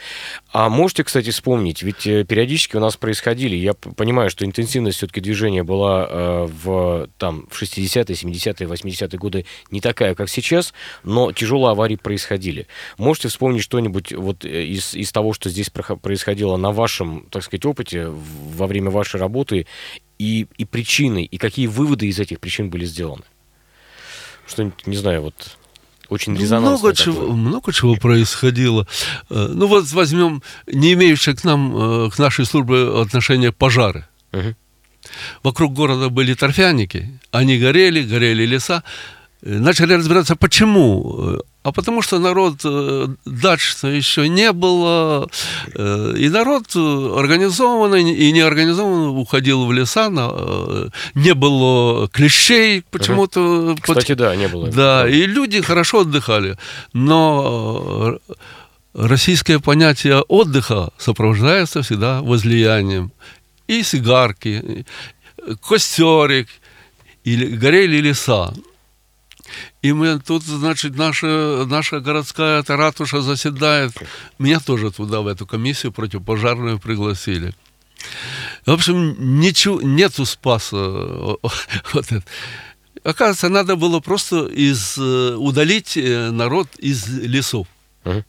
А 0.52 0.68
можете, 0.68 1.04
кстати, 1.04 1.30
вспомнить, 1.30 1.84
ведь 1.84 2.08
э, 2.08 2.24
периодически 2.24 2.74
у 2.74 2.80
нас 2.80 2.96
происходили, 2.96 3.54
я 3.54 3.74
понимаю, 3.74 4.30
что 4.30 4.44
интенсивность 4.44 4.96
все-таки 4.96 5.20
движения 5.20 5.62
была 5.62 6.46
в, 6.48 7.08
там, 7.18 7.46
в 7.48 7.62
60-е, 7.62 8.02
70-е, 8.02 8.66
80-е 8.66 9.16
годы 9.16 9.46
не 9.70 9.80
такая, 9.80 10.16
как 10.16 10.28
сейчас, 10.28 10.74
но 11.04 11.30
тяжелые 11.30 11.70
аварии 11.70 11.94
происходили. 11.94 12.66
Можете 12.98 13.28
вспомнить 13.28 13.62
что-нибудь 13.62 14.12
вот 14.12 14.44
из, 14.44 14.94
из 14.94 15.12
того, 15.12 15.32
что 15.32 15.50
здесь 15.50 15.70
происходило 15.70 16.56
на 16.56 16.72
вашем, 16.72 17.28
так 17.30 17.44
сказать, 17.44 17.64
опыте 17.64 17.75
во 17.84 18.66
время 18.66 18.90
вашей 18.90 19.20
работы 19.20 19.66
и, 20.18 20.46
и 20.56 20.64
причины, 20.64 21.24
и 21.24 21.38
какие 21.38 21.66
выводы 21.66 22.06
из 22.06 22.18
этих 22.18 22.40
причин 22.40 22.70
были 22.70 22.84
сделаны? 22.84 23.24
Что-нибудь, 24.46 24.86
не 24.86 24.96
знаю, 24.96 25.22
вот 25.22 25.56
очень 26.08 26.34
ну, 26.34 26.40
резонансное. 26.40 26.78
Много 26.78 26.94
чего, 26.94 27.32
много 27.32 27.72
чего 27.72 27.94
происходило. 27.96 28.86
Э, 29.28 29.48
ну 29.52 29.66
вот 29.66 29.90
возьмем 29.92 30.42
не 30.66 30.92
имеющие 30.92 31.34
к 31.34 31.44
нам, 31.44 31.76
э, 32.06 32.10
к 32.10 32.18
нашей 32.18 32.44
службе 32.46 33.00
отношения 33.00 33.52
пожары. 33.52 34.06
Угу. 34.32 34.54
Вокруг 35.42 35.72
города 35.72 36.08
были 36.08 36.34
торфяники, 36.34 37.18
они 37.30 37.58
горели, 37.58 38.02
горели 38.02 38.46
леса. 38.46 38.84
Э, 39.42 39.58
начали 39.58 39.94
разбираться, 39.94 40.36
почему 40.36 41.40
а 41.66 41.72
потому 41.72 42.00
что 42.00 42.20
народ 42.20 42.60
э, 42.64 43.08
дач-то 43.24 43.88
еще 43.88 44.28
не 44.28 44.52
было, 44.52 45.28
э, 45.74 46.14
и 46.16 46.28
народ 46.28 46.76
организованный 46.76 48.14
и 48.14 48.30
неорганизованный 48.30 49.20
уходил 49.20 49.66
в 49.66 49.72
леса, 49.72 50.08
э, 50.08 50.88
не 51.14 51.34
было 51.34 52.08
клещей 52.08 52.84
почему-то. 52.88 53.40
Угу. 53.40 53.78
Кстати, 53.82 54.12
под... 54.12 54.18
да, 54.18 54.36
не 54.36 54.46
было. 54.46 54.68
Да, 54.68 55.08
и 55.08 55.26
люди 55.26 55.60
хорошо 55.60 56.02
отдыхали, 56.02 56.56
но 56.92 58.16
российское 58.94 59.58
понятие 59.58 60.20
отдыха 60.20 60.90
сопровождается 60.98 61.82
всегда 61.82 62.22
возлиянием. 62.22 63.10
И 63.66 63.82
сигарки, 63.82 64.86
костерик, 65.68 66.46
или 67.24 67.56
горели 67.56 67.96
леса. 67.96 68.54
И 69.82 69.92
мы 69.92 70.18
тут, 70.18 70.42
значит, 70.42 70.96
наша, 70.96 71.64
наша 71.66 72.00
городская 72.00 72.64
ратуша 72.66 73.20
заседает. 73.20 73.92
Меня 74.38 74.60
тоже 74.60 74.90
туда, 74.90 75.20
в 75.20 75.26
эту 75.26 75.46
комиссию 75.46 75.92
противопожарную 75.92 76.78
пригласили. 76.78 77.54
В 78.64 78.72
общем, 78.72 79.40
ничего, 79.40 79.80
нету 79.80 80.24
спаса. 80.26 80.76
Вот 81.92 82.12
это. 82.12 82.24
Оказывается, 83.04 83.48
надо 83.48 83.76
было 83.76 84.00
просто 84.00 84.46
из, 84.46 84.98
э, 84.98 85.36
удалить 85.36 85.96
э, 85.96 86.30
народ 86.30 86.68
из 86.76 87.06
лесов. 87.06 87.68
Uh-huh. 88.04 88.24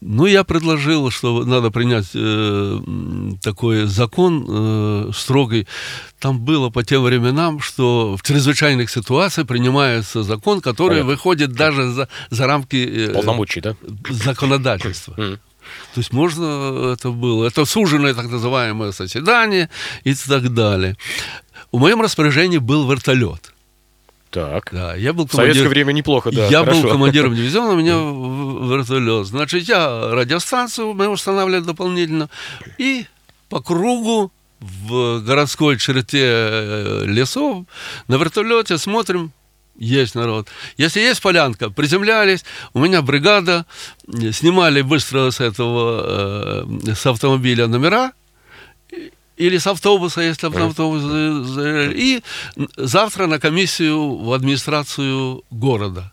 Ну, 0.00 0.26
я 0.26 0.44
предложил, 0.44 1.10
что 1.10 1.44
надо 1.44 1.70
принять 1.70 2.10
э, 2.14 2.80
такой 3.42 3.86
закон 3.86 4.46
э, 4.48 5.10
строгий. 5.14 5.66
Там 6.18 6.40
было 6.40 6.70
по 6.70 6.82
тем 6.82 7.02
временам, 7.02 7.60
что 7.60 8.16
в 8.16 8.22
чрезвычайных 8.22 8.90
ситуациях 8.90 9.46
принимается 9.46 10.22
закон, 10.22 10.60
который 10.60 11.00
Понятно. 11.00 11.10
выходит 11.10 11.52
даже 11.52 11.90
за, 11.90 12.08
за 12.30 12.46
рамки 12.46 13.08
э, 13.08 13.12
полномочий, 13.12 13.60
да? 13.60 13.76
законодательства. 14.10 15.14
То 15.14 15.98
есть 15.98 16.12
можно 16.12 16.92
это 16.92 17.10
было. 17.10 17.46
Это 17.46 17.64
суженное 17.64 18.14
так 18.14 18.28
называемое 18.28 18.92
соседание 18.92 19.70
и 20.04 20.14
так 20.14 20.52
далее. 20.52 20.96
В 21.70 21.78
моем 21.78 22.02
распоряжении 22.02 22.58
был 22.58 22.90
вертолет. 22.90 23.52
Так. 24.32 24.70
Да, 24.72 24.96
я 24.96 25.12
был 25.12 25.28
командир... 25.28 25.52
В 25.52 25.56
советское 25.56 25.68
время 25.68 25.92
неплохо, 25.92 26.30
да. 26.32 26.46
Я 26.46 26.60
хорошо. 26.60 26.82
был 26.82 26.90
командиром 26.90 27.36
дивизиона, 27.36 27.72
у 27.72 27.76
меня 27.76 27.96
вертолет. 28.74 29.26
Значит, 29.26 29.68
я 29.68 30.08
радиостанцию 30.10 30.94
мы 30.94 31.08
устанавливали 31.08 31.62
дополнительно. 31.62 32.30
И 32.78 33.04
по 33.50 33.60
кругу 33.60 34.32
в 34.58 35.20
городской 35.20 35.76
черте 35.76 36.24
э, 36.24 37.04
лесов 37.04 37.66
на 38.08 38.14
вертолете 38.14 38.78
смотрим, 38.78 39.32
есть 39.76 40.14
народ. 40.14 40.48
Если 40.78 41.00
есть 41.00 41.20
полянка, 41.20 41.68
приземлялись, 41.68 42.44
у 42.72 42.78
меня 42.78 43.02
бригада, 43.02 43.66
снимали 44.32 44.80
быстро 44.80 45.30
с 45.30 45.40
этого, 45.40 46.64
э, 46.86 46.94
с 46.94 47.04
автомобиля 47.04 47.66
номера, 47.66 48.12
или 49.36 49.58
с 49.58 49.66
автобуса, 49.66 50.20
если 50.20 50.46
автобус, 50.46 51.02
и 51.94 52.22
завтра 52.76 53.26
на 53.26 53.38
комиссию 53.38 54.16
в 54.16 54.32
администрацию 54.32 55.42
города. 55.50 56.12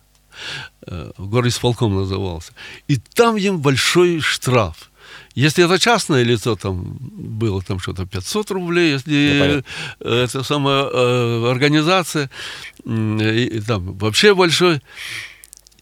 Э, 0.88 1.12
город 1.18 1.48
исполком 1.48 1.96
назывался. 1.96 2.54
И 2.88 2.98
там 2.98 3.38
им 3.38 3.60
большой 3.60 4.22
штраф. 4.22 4.90
Если 5.36 5.64
это 5.64 5.80
частное 5.80 6.24
лицо, 6.24 6.56
там 6.56 6.98
было 7.02 7.62
там 7.62 7.80
что-то 7.80 8.06
500 8.06 8.52
рублей, 8.52 8.94
если 8.94 9.64
ну, 10.00 10.10
это 10.10 10.44
самая 10.44 10.84
э, 10.84 11.52
организация, 11.52 12.30
и, 12.86 13.62
там 13.66 13.98
вообще 13.98 14.34
большой. 14.34 14.82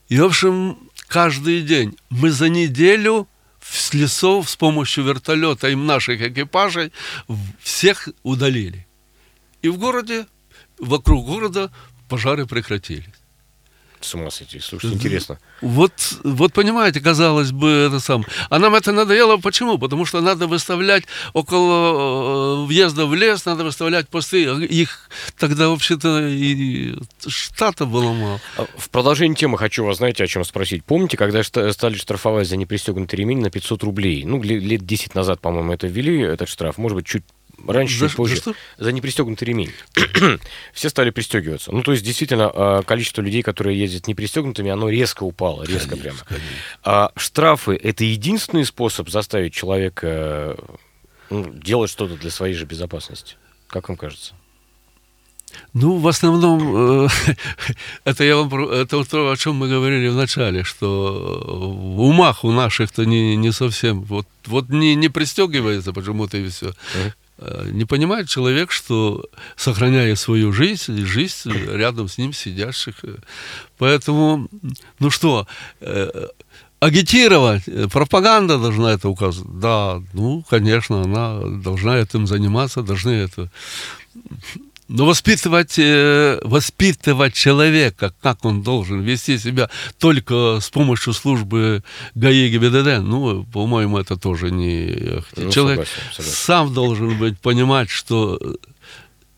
И, 0.10 0.20
в 0.20 0.26
общем, 0.26 0.78
каждый 1.08 1.62
день 1.62 1.96
мы 2.10 2.32
за 2.32 2.50
неделю 2.50 3.28
с 3.70 3.94
лесов 3.94 4.50
с 4.50 4.56
помощью 4.56 5.04
вертолета 5.04 5.70
и 5.70 5.76
наших 5.76 6.22
экипажей 6.22 6.92
всех 7.60 8.10
удалили. 8.24 8.88
И 9.62 9.70
в 9.70 9.78
городе, 9.78 10.26
вокруг 10.80 11.26
города 11.26 11.72
пожары 12.10 12.46
прекратились. 12.46 13.17
С 14.00 14.14
ума 14.14 14.30
сойти. 14.30 14.60
Слушай, 14.60 14.94
интересно. 14.94 15.40
Вот, 15.62 15.92
вот 16.24 16.54
понимаете, 16.54 17.00
казалось 17.00 17.52
бы, 17.52 17.70
это 17.88 18.00
сам. 18.00 18.26
А 18.50 18.60
нам 18.60 18.76
это 18.76 18.92
надоело. 18.92 19.38
Почему? 19.38 19.78
Потому 19.80 20.06
что 20.06 20.22
надо 20.22 20.46
выставлять 20.46 21.06
около 21.34 22.64
э, 22.64 22.66
въезда 22.68 23.08
в 23.08 23.16
лес, 23.16 23.46
надо 23.46 23.64
выставлять 23.64 24.08
посты. 24.08 24.44
Их 24.44 25.10
тогда 25.38 25.70
вообще-то 25.70 26.28
и 26.28 26.96
штата 27.26 27.86
было 27.86 28.14
мало. 28.14 28.42
А 28.58 28.68
в 28.78 28.90
продолжение 28.90 29.36
темы 29.36 29.58
хочу 29.58 29.84
вас, 29.84 29.98
знаете, 29.98 30.24
о 30.24 30.28
чем 30.28 30.44
спросить. 30.46 30.86
Помните, 30.86 31.18
когда 31.18 31.42
стали 31.44 31.96
штрафовать 31.96 32.48
за 32.48 32.56
непристегнутый 32.56 33.18
ремень 33.18 33.40
на 33.40 33.50
500 33.50 33.84
рублей? 33.84 34.24
Ну, 34.26 34.42
лет 34.44 34.86
10 34.86 35.16
назад, 35.16 35.42
по-моему, 35.42 35.74
это 35.74 35.88
ввели, 35.88 36.22
этот 36.22 36.50
штраф. 36.50 36.78
Может 36.78 36.98
быть, 36.98 37.08
чуть 37.08 37.24
раньше, 37.66 37.98
за, 37.98 38.10
позже, 38.10 38.36
за, 38.36 38.42
что? 38.42 38.56
за 38.78 38.92
непристегнутый 38.92 39.48
ремень. 39.48 39.72
Все 40.74 40.90
стали 40.90 41.10
пристегиваться. 41.10 41.72
Ну, 41.72 41.82
то 41.84 41.92
есть, 41.92 42.04
действительно, 42.04 42.52
а, 42.54 42.84
количество 42.84 43.22
людей, 43.22 43.42
которые 43.42 43.80
ездят 43.80 44.08
непристегнутыми, 44.08 44.70
оно 44.72 44.90
резко 44.90 45.24
упало, 45.24 45.64
резко 45.64 45.90
конечно, 45.90 45.98
прямо. 45.98 46.18
Конечно. 46.28 46.48
А 46.84 47.12
штрафы– 47.16 47.80
это 47.84 48.04
единственный 48.04 48.66
способ 48.66 49.10
заставить 49.10 49.54
человека 49.54 50.58
ну, 51.30 51.52
делать 51.54 51.92
что-то 51.92 52.16
для 52.16 52.32
своей 52.32 52.54
же 52.54 52.66
безопасности? 52.66 53.36
Как 53.68 53.90
вам 53.90 53.98
кажется? 53.98 54.34
Ну, 55.74 55.98
в 55.98 56.08
основном, 56.08 57.06
э, 57.06 57.10
это 58.06 58.24
я 58.24 58.38
вам 58.38 58.70
это 58.70 59.04
то, 59.04 59.32
о 59.32 59.38
чем 59.38 59.56
мы 59.56 59.70
говорили 59.70 60.08
в 60.08 60.16
начале, 60.16 60.64
что 60.64 61.44
в 61.46 62.02
умах 62.02 62.44
у 62.44 62.52
наших-то 62.52 63.06
не, 63.06 63.36
не 63.36 63.52
совсем, 63.52 64.02
вот, 64.04 64.28
вот 64.46 64.70
не, 64.70 64.96
не 64.96 65.10
пристегивается 65.10 65.94
почему-то 65.94 66.38
и 66.38 66.48
все. 66.48 66.68
Uh-huh. 66.68 67.14
Э, 67.40 67.70
не 67.72 67.86
понимает 67.86 68.30
человек, 68.30 68.72
что 68.72 69.26
сохраняя 69.56 70.16
свою 70.16 70.52
жизнь, 70.54 71.06
жизнь 71.06 71.52
рядом 71.52 72.08
с 72.08 72.18
ним 72.18 72.34
сидящих. 72.34 72.96
Э, 73.04 73.18
поэтому, 73.78 74.48
ну 75.00 75.10
что, 75.12 75.48
э, 75.82 76.28
агитировать, 76.80 77.64
пропаганда 77.92 78.58
должна 78.58 78.94
это 78.94 79.10
указывать. 79.10 79.60
Да, 79.60 80.02
ну, 80.14 80.44
конечно, 80.50 81.02
она 81.02 81.40
должна 81.64 81.98
этим 81.98 82.28
заниматься, 82.28 82.82
должны 82.82 83.12
это 83.12 83.52
но 84.88 85.06
воспитывать, 85.06 85.78
э, 85.78 86.40
воспитывать 86.44 87.34
человека, 87.34 88.14
как 88.22 88.46
он 88.46 88.62
должен 88.62 89.02
вести 89.02 89.38
себя 89.38 89.70
только 90.00 90.60
с 90.62 90.70
помощью 90.70 91.14
службы 91.14 91.84
ГАИ 92.16 92.48
и 92.48 92.50
ГИБДД, 92.52 93.02
ну, 93.02 93.44
по-моему, 93.44 93.98
это 93.98 94.18
тоже 94.18 94.52
не... 94.52 95.22
Ну, 95.36 95.52
Человек 95.52 95.88
согласен, 95.88 96.14
согласен. 96.14 96.36
сам 96.36 96.74
должен 96.74 97.18
быть, 97.18 97.40
понимать, 97.40 97.90
что 97.90 98.40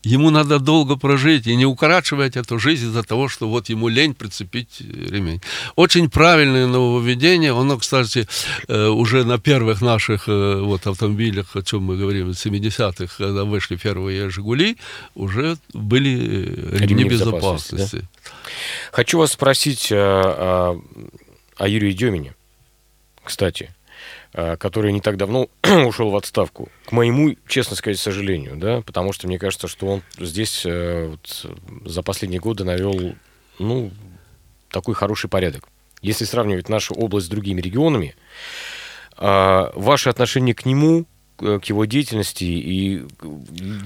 ему 0.02 0.30
надо 0.30 0.58
долго 0.58 0.96
прожить 0.96 1.46
и 1.46 1.56
не 1.56 1.66
укорачивать 1.66 2.36
эту 2.36 2.58
жизнь 2.58 2.86
из-за 2.86 3.02
того, 3.02 3.28
что 3.28 3.48
вот 3.48 3.68
ему 3.68 3.88
лень 3.88 4.14
прицепить 4.14 4.80
ремень. 4.80 5.40
Очень 5.76 6.08
правильное 6.10 6.66
нововведение, 6.66 7.52
оно, 7.52 7.78
кстати, 7.78 8.26
э, 8.68 8.86
уже 8.86 9.24
на 9.24 9.38
первых 9.38 9.82
наших 9.82 10.28
э, 10.28 10.60
вот 10.60 10.86
автомобилях, 10.86 11.56
о 11.56 11.62
чем 11.62 11.82
мы 11.82 11.96
говорим, 11.96 12.30
70-х, 12.30 13.14
когда 13.18 13.44
вышли 13.44 13.76
первые 13.76 14.30
«Жигули», 14.30 14.76
уже 15.14 15.56
были 15.72 16.12
э, 16.12 16.78
ремни, 16.78 17.04
безопасности. 17.04 17.74
безопасности. 17.74 17.96
Да? 17.96 18.30
Хочу 18.92 19.18
вас 19.18 19.32
спросить 19.32 19.92
о, 19.92 19.96
о, 19.96 20.82
о 21.56 21.68
Юрии 21.68 21.92
Демине, 21.92 22.34
кстати. 23.22 23.74
Э, 24.32 24.56
который 24.56 24.92
не 24.92 25.00
так 25.00 25.16
давно 25.16 25.48
ушел 25.86 26.10
в 26.10 26.16
отставку. 26.16 26.68
К 26.86 26.92
моему, 26.92 27.36
честно 27.46 27.76
сказать, 27.76 27.98
сожалению, 27.98 28.56
да, 28.56 28.82
потому 28.82 29.12
что 29.12 29.26
мне 29.26 29.38
кажется, 29.38 29.68
что 29.68 29.86
он 29.86 30.02
здесь 30.18 30.64
э, 30.64 31.08
вот, 31.08 31.46
за 31.84 32.02
последние 32.02 32.40
годы 32.40 32.64
навел, 32.64 33.14
ну, 33.58 33.90
такой 34.70 34.94
хороший 34.94 35.28
порядок. 35.28 35.68
Если 36.02 36.24
сравнивать 36.24 36.68
нашу 36.68 36.94
область 36.94 37.26
с 37.26 37.30
другими 37.30 37.60
регионами, 37.60 38.14
э, 39.18 39.70
ваше 39.74 40.10
отношение 40.10 40.54
к 40.54 40.64
нему 40.64 41.06
к 41.40 41.64
его 41.64 41.84
деятельности, 41.86 42.44
и 42.44 43.02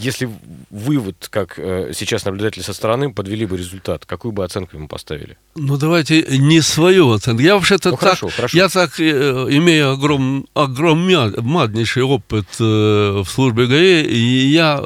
если 0.01 0.29
вы 0.71 0.99
вот 0.99 1.29
как 1.31 1.59
э, 1.59 1.93
сейчас 1.95 2.25
наблюдатель 2.25 2.63
со 2.63 2.73
стороны 2.73 3.13
подвели 3.13 3.47
бы 3.47 3.57
результат, 3.57 4.05
какую 4.07 4.33
бы 4.33 4.45
оценку 4.45 4.77
ему 4.77 4.89
поставили? 4.89 5.37
Ну, 5.55 5.77
давайте 5.77 6.23
не 6.39 6.61
свою 6.61 7.13
оценку. 7.13 7.43
Я 7.43 7.55
вообще-то 7.55 7.91
ну, 7.91 7.97
так, 7.97 8.01
хорошо, 8.01 8.29
хорошо. 8.29 8.57
я 8.57 8.69
так 8.69 8.99
э, 8.99 9.05
имею 9.51 9.93
огром, 9.93 10.47
огромнейший 10.55 12.03
опыт 12.03 12.47
в 12.59 13.27
службе 13.27 13.67
ГАИ, 13.67 14.03
и 14.03 14.47
я 14.49 14.81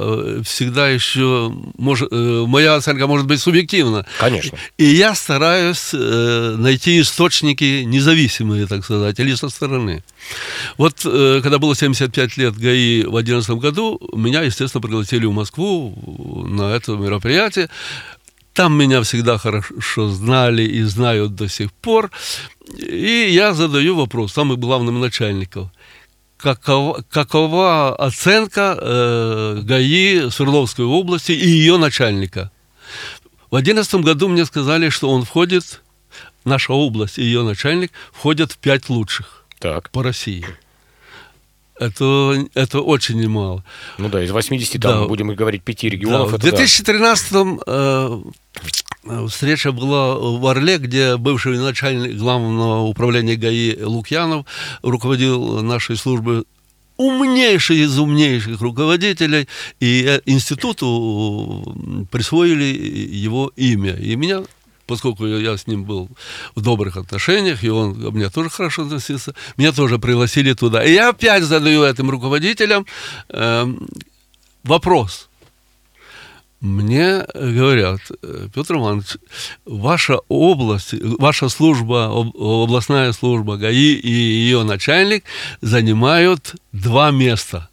всегда 0.44 0.88
еще, 0.88 1.52
может, 1.78 2.10
моя 2.12 2.76
оценка 2.76 3.06
может 3.06 3.26
быть 3.26 3.40
субъективна. 3.40 4.06
Конечно. 4.20 4.58
И 4.76 4.84
я 4.84 5.14
стараюсь 5.14 5.92
найти 5.92 7.00
источники 7.00 7.82
независимые, 7.84 8.66
так 8.66 8.84
сказать, 8.84 9.18
или 9.18 9.34
со 9.34 9.48
стороны. 9.48 10.02
Вот 10.76 11.00
когда 11.02 11.58
было 11.58 11.74
75 11.74 12.36
лет 12.36 12.56
ГАИ 12.56 13.02
в 13.02 13.10
2011 13.10 13.50
году 13.52 14.00
меня, 14.14 14.42
естественно, 14.42 14.80
пригласили 14.80 15.26
в 15.26 15.32
Москву 15.32 15.94
на 16.48 16.74
это 16.74 16.92
мероприятие. 16.92 17.68
Там 18.58 18.76
меня 18.76 19.02
всегда 19.02 19.38
хорошо 19.38 20.08
знали 20.08 20.62
и 20.62 20.82
знают 20.82 21.36
до 21.36 21.48
сих 21.48 21.72
пор. 21.72 22.10
И 22.76 23.28
я 23.30 23.54
задаю 23.54 23.94
вопрос 23.94 24.32
самым 24.32 24.58
главным 24.58 25.00
начальникам. 25.00 25.70
Какова, 26.36 27.04
какова 27.08 27.94
оценка 27.94 28.76
э, 28.80 29.60
ГАИ 29.62 30.30
Свердловской 30.30 30.84
области 30.84 31.30
и 31.30 31.48
ее 31.48 31.76
начальника? 31.76 32.50
В 33.50 33.62
2011 33.62 33.94
году 34.04 34.28
мне 34.28 34.44
сказали, 34.44 34.88
что 34.88 35.08
он 35.08 35.24
входит, 35.24 35.80
наша 36.44 36.72
область 36.72 37.18
и 37.18 37.22
ее 37.22 37.44
начальник 37.44 37.92
входят 38.12 38.50
в 38.50 38.58
пять 38.58 38.88
лучших 38.88 39.37
так. 39.58 39.90
по 39.90 40.02
России 40.02 40.44
это, 41.78 42.46
это 42.54 42.80
очень 42.80 43.20
немало. 43.20 43.64
Ну 43.98 44.08
да, 44.08 44.22
из 44.22 44.30
80, 44.30 44.80
да. 44.80 44.90
там, 44.90 45.08
будем 45.08 45.28
говорить, 45.34 45.62
пяти 45.62 45.88
регионов. 45.88 46.32
Да. 46.32 46.38
В 46.38 46.54
2013-м 46.54 47.60
э, 47.66 49.26
встреча 49.28 49.72
была 49.72 50.16
в 50.16 50.44
Орле, 50.46 50.78
где 50.78 51.16
бывший 51.16 51.58
начальник 51.58 52.16
главного 52.16 52.82
управления 52.82 53.36
ГАИ 53.36 53.82
Лукьянов 53.82 54.46
руководил 54.82 55.62
нашей 55.62 55.96
службой 55.96 56.44
умнейший 56.96 57.78
из 57.78 57.96
умнейших 57.96 58.60
руководителей, 58.60 59.48
и 59.78 60.04
э, 60.06 60.20
институту 60.26 62.06
присвоили 62.10 62.64
его 62.64 63.52
имя. 63.54 63.94
И 63.94 64.16
меня 64.16 64.42
поскольку 64.88 65.26
я 65.26 65.56
с 65.56 65.66
ним 65.66 65.84
был 65.84 66.08
в 66.54 66.62
добрых 66.62 66.96
отношениях, 66.96 67.62
и 67.62 67.68
он 67.68 67.94
ко 67.94 68.10
мне 68.10 68.30
тоже 68.30 68.50
хорошо 68.50 68.82
относился, 68.82 69.34
меня 69.56 69.72
тоже 69.72 69.98
пригласили 69.98 70.54
туда. 70.54 70.82
И 70.82 70.92
я 70.92 71.10
опять 71.10 71.44
задаю 71.44 71.84
этим 71.84 72.10
руководителям 72.10 72.86
э, 73.28 73.66
вопрос. 74.64 75.28
Мне 76.60 77.24
говорят, 77.34 78.00
Петр 78.54 78.74
Иванович, 78.74 79.18
ваша 79.64 80.18
область, 80.28 80.94
ваша 81.18 81.48
служба, 81.48 82.06
областная 82.06 83.12
служба 83.12 83.56
ГАИ 83.56 83.92
и 83.94 84.10
ее 84.10 84.64
начальник 84.64 85.24
занимают 85.60 86.56
два 86.72 87.12
места. 87.12 87.68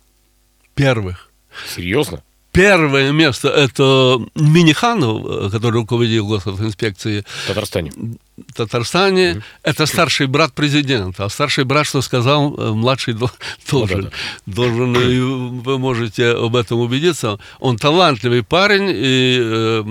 Первых. 0.75 1.31
Серьезно? 1.75 2.21
Первое 2.55 3.11
место 3.11 3.49
это 3.49 4.21
Миниханов, 4.35 5.51
который 5.51 5.73
руководил 5.73 6.25
госинспекцией. 6.25 7.25
В 7.43 7.47
Татарстане. 7.47 7.91
В 8.37 8.53
Татарстане. 8.53 9.31
Mm-hmm. 9.31 9.43
Это 9.63 9.85
старший 9.85 10.27
брат 10.27 10.53
президента. 10.53 11.25
А 11.25 11.29
старший 11.29 11.65
брат, 11.65 11.85
что 11.85 12.01
сказал, 12.01 12.55
э, 12.57 12.71
младший 12.71 13.13
должен. 13.13 13.37
Ну, 13.71 13.85
да, 13.87 14.01
да. 14.01 14.09
должен 14.45 15.61
вы 15.61 15.77
можете 15.77 16.29
об 16.29 16.55
этом 16.55 16.79
убедиться. 16.79 17.39
Он 17.59 17.77
талантливый 17.77 18.41
парень, 18.41 18.89
и 18.89 19.37
э, 19.41 19.83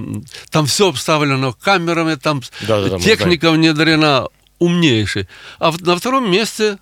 там 0.50 0.64
все 0.64 0.88
обставлено 0.88 1.52
камерами, 1.52 2.14
там 2.14 2.40
да, 2.66 2.88
да, 2.88 2.98
техника 2.98 3.50
внедрена 3.50 4.28
умнейший. 4.58 5.28
А 5.58 5.70
на 5.80 5.96
втором 5.96 6.30
месте 6.30 6.78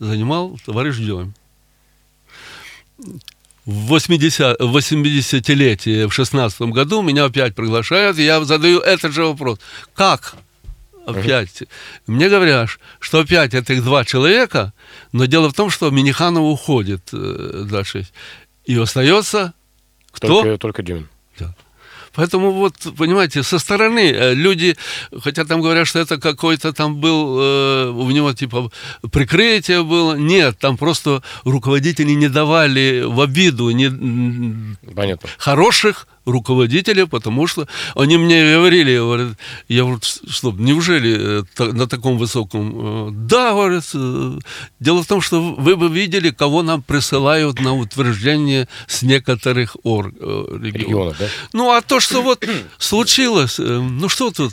занимал 0.00 0.58
товарищ 0.66 0.96
Демин 0.96 1.32
в 3.66 3.88
80, 3.88 4.60
80-летие 4.60 6.06
в 6.06 6.12
16 6.12 6.60
году 6.62 7.02
меня 7.02 7.24
опять 7.24 7.54
приглашают, 7.54 8.16
и 8.18 8.24
я 8.24 8.42
задаю 8.44 8.78
этот 8.78 9.12
же 9.12 9.24
вопрос. 9.24 9.58
Как? 9.94 10.36
Опять. 11.04 11.64
Мне 12.06 12.28
говорят, 12.28 12.70
что 12.98 13.20
опять 13.20 13.54
этих 13.54 13.84
два 13.84 14.04
человека, 14.04 14.72
но 15.12 15.26
дело 15.26 15.50
в 15.50 15.54
том, 15.54 15.70
что 15.70 15.90
Миниханов 15.90 16.42
уходит 16.42 17.10
э, 17.12 17.64
дальше. 17.70 18.06
И 18.64 18.76
остается 18.76 19.52
кто? 20.10 20.42
Только, 20.42 20.58
только 20.58 20.82
Дюмин. 20.82 21.08
Поэтому 22.16 22.50
вот, 22.50 22.74
понимаете, 22.96 23.42
со 23.42 23.58
стороны 23.58 24.10
э, 24.10 24.34
люди, 24.34 24.76
хотя 25.22 25.44
там 25.44 25.60
говорят, 25.60 25.86
что 25.86 25.98
это 25.98 26.18
какой-то 26.18 26.72
там 26.72 26.96
был, 26.96 27.38
э, 27.40 27.90
у 27.90 28.10
него 28.10 28.32
типа 28.32 28.70
прикрытие 29.12 29.84
было. 29.84 30.14
Нет, 30.14 30.58
там 30.58 30.76
просто 30.76 31.22
руководители 31.44 32.12
не 32.12 32.28
давали 32.28 33.04
в 33.06 33.20
обиду 33.20 33.70
не, 33.70 33.90
Понятно. 34.94 35.28
хороших 35.38 36.08
руководителя, 36.26 37.06
потому 37.06 37.46
что 37.46 37.66
они 37.94 38.18
мне 38.18 38.54
говорили, 38.54 38.98
говорят, 38.98 39.38
я 39.68 39.82
говорю, 39.82 40.00
что, 40.02 40.52
неужели 40.52 41.44
э, 41.58 41.72
на 41.72 41.86
таком 41.86 42.18
высоком? 42.18 42.72
Э, 42.74 43.08
да, 43.12 43.52
говорят, 43.52 43.84
э, 43.94 44.38
дело 44.80 45.02
в 45.02 45.06
том, 45.06 45.20
что 45.20 45.40
вы 45.40 45.76
бы 45.76 45.88
видели, 45.88 46.30
кого 46.30 46.62
нам 46.62 46.82
присылают 46.82 47.60
на 47.60 47.74
утверждение 47.74 48.68
с 48.88 49.02
некоторых 49.02 49.76
ор, 49.84 50.08
регионов. 50.08 50.74
регионов 50.74 51.16
да? 51.18 51.26
Ну, 51.52 51.70
а 51.70 51.80
то, 51.80 52.00
что 52.00 52.22
вот 52.22 52.44
случилось, 52.78 53.58
ну 53.58 54.08
что 54.08 54.30
тут, 54.30 54.52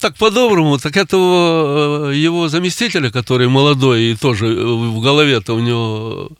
так 0.00 0.16
по-доброму, 0.16 0.78
так 0.78 0.96
этого 0.96 2.10
его 2.10 2.48
заместителя, 2.48 3.10
который 3.10 3.48
молодой 3.48 4.04
и 4.04 4.16
тоже 4.16 4.46
в 4.46 5.00
голове-то 5.00 5.54
у 5.54 5.60
него, 5.60 6.30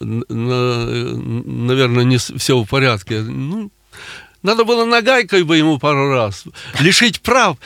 наверное, 0.00 2.04
не 2.04 2.18
все 2.18 2.58
в 2.58 2.66
порядке. 2.66 3.20
Ну, 3.20 3.70
надо 4.42 4.64
было 4.64 4.84
нагайкой 4.84 5.42
бы 5.42 5.56
ему 5.56 5.78
пару 5.78 6.12
раз 6.12 6.44
лишить 6.80 7.20
прав 7.20 7.56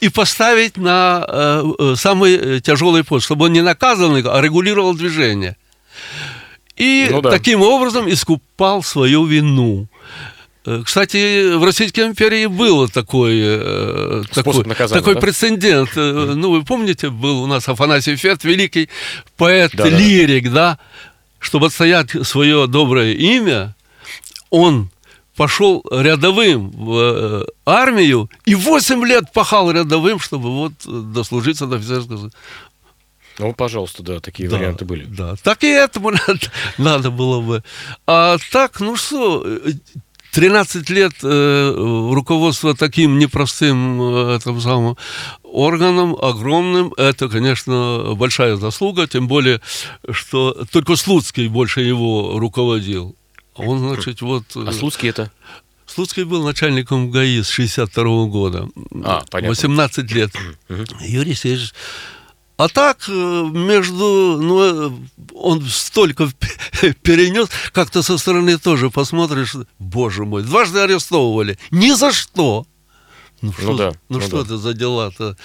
и 0.00 0.08
поставить 0.08 0.76
на 0.76 1.24
э, 1.28 1.64
э 1.78 1.94
самый 1.96 2.36
э, 2.36 2.60
тяжелый 2.60 3.02
пост, 3.02 3.24
чтобы 3.26 3.46
он 3.46 3.52
не 3.52 3.62
наказанный, 3.62 4.22
а 4.22 4.40
регулировал 4.40 4.94
движение. 4.94 5.56
И 6.76 7.08
ну, 7.10 7.20
да. 7.20 7.30
таким 7.30 7.62
образом 7.62 8.08
искупал 8.08 8.84
свою 8.84 9.24
вину. 9.24 9.88
Э, 10.64 10.82
кстати, 10.84 11.56
в 11.56 11.64
Российской 11.64 12.06
империи 12.06 12.46
было 12.46 12.88
такой, 12.88 14.24
такой, 14.32 14.64
наказания, 14.64 15.00
такой 15.00 15.14
да? 15.14 15.20
прецедент. 15.20 15.90
Ну, 15.96 16.52
вы 16.52 16.64
помните, 16.64 17.10
был 17.10 17.42
у 17.42 17.46
нас 17.46 17.68
Афанасий 17.68 18.14
Фет, 18.14 18.44
великий 18.44 18.88
поэт-лирик, 19.36 20.44
да, 20.44 20.50
да. 20.50 20.54
да? 20.54 20.78
Чтобы 21.40 21.66
отстоять 21.66 22.10
свое 22.26 22.66
доброе 22.68 23.14
имя, 23.14 23.74
он 24.50 24.90
пошел 25.38 25.84
рядовым 25.90 26.70
в 26.70 26.98
э, 26.98 27.44
армию 27.64 28.28
и 28.44 28.56
8 28.56 29.06
лет 29.06 29.32
пахал 29.32 29.70
рядовым, 29.70 30.18
чтобы 30.18 30.50
вот 30.50 30.72
дослужиться 30.84 31.66
до 31.66 31.76
офицерского 31.76 32.30
ну, 33.38 33.52
пожалуйста, 33.52 34.02
да, 34.02 34.18
такие 34.18 34.48
да, 34.48 34.56
варианты 34.56 34.84
были. 34.84 35.04
Да, 35.04 35.36
так 35.36 35.62
и 35.62 35.68
этому 35.68 36.10
надо, 36.26 36.40
надо 36.76 37.10
было 37.12 37.40
бы. 37.40 37.62
А 38.04 38.36
так, 38.50 38.80
ну 38.80 38.96
что, 38.96 39.46
13 40.32 40.90
лет 40.90 41.12
э, 41.22 41.72
руководства 42.12 42.74
таким 42.74 43.18
непростым 43.18 44.02
э, 44.02 44.36
этим 44.36 44.60
самым 44.60 44.96
органом, 45.44 46.16
огромным, 46.20 46.92
это, 46.96 47.28
конечно, 47.28 48.14
большая 48.16 48.56
заслуга, 48.56 49.06
тем 49.06 49.28
более, 49.28 49.60
что 50.10 50.64
только 50.72 50.96
Слуцкий 50.96 51.46
больше 51.46 51.82
его 51.82 52.40
руководил. 52.40 53.14
Он, 53.58 53.78
значит, 53.78 54.20
вот... 54.22 54.44
А 54.54 54.72
Слуцкий 54.72 55.10
это? 55.10 55.30
Слуцкий 55.86 56.24
был 56.24 56.44
начальником 56.44 57.10
ГАИ 57.10 57.42
с 57.42 57.48
62 57.48 58.04
-го 58.04 58.26
года. 58.28 58.68
А, 59.04 59.24
понятно. 59.30 59.48
18 59.48 60.12
лет. 60.12 60.30
Юрий 61.00 61.34
Сергеевич 61.34 61.72
а 62.58 62.68
так, 62.68 63.08
э, 63.08 63.12
между, 63.12 64.36
ну, 64.42 64.88
э, 64.88 64.90
он 65.32 65.64
столько 65.64 66.28
перенес, 67.02 67.48
как-то 67.72 68.02
со 68.02 68.18
стороны 68.18 68.58
тоже 68.58 68.90
посмотришь, 68.90 69.54
боже 69.78 70.24
мой, 70.24 70.42
дважды 70.42 70.80
арестовывали, 70.80 71.56
ни 71.70 71.92
за 71.92 72.10
что. 72.10 72.66
Ну, 73.40 73.52
что, 73.52 73.62
ну, 73.62 73.76
да, 73.76 73.92
ну, 74.08 74.18
ну 74.18 74.20
что 74.20 74.38
да. 74.38 74.42
это 74.42 74.58
за 74.58 74.74
дела-то? 74.74 75.36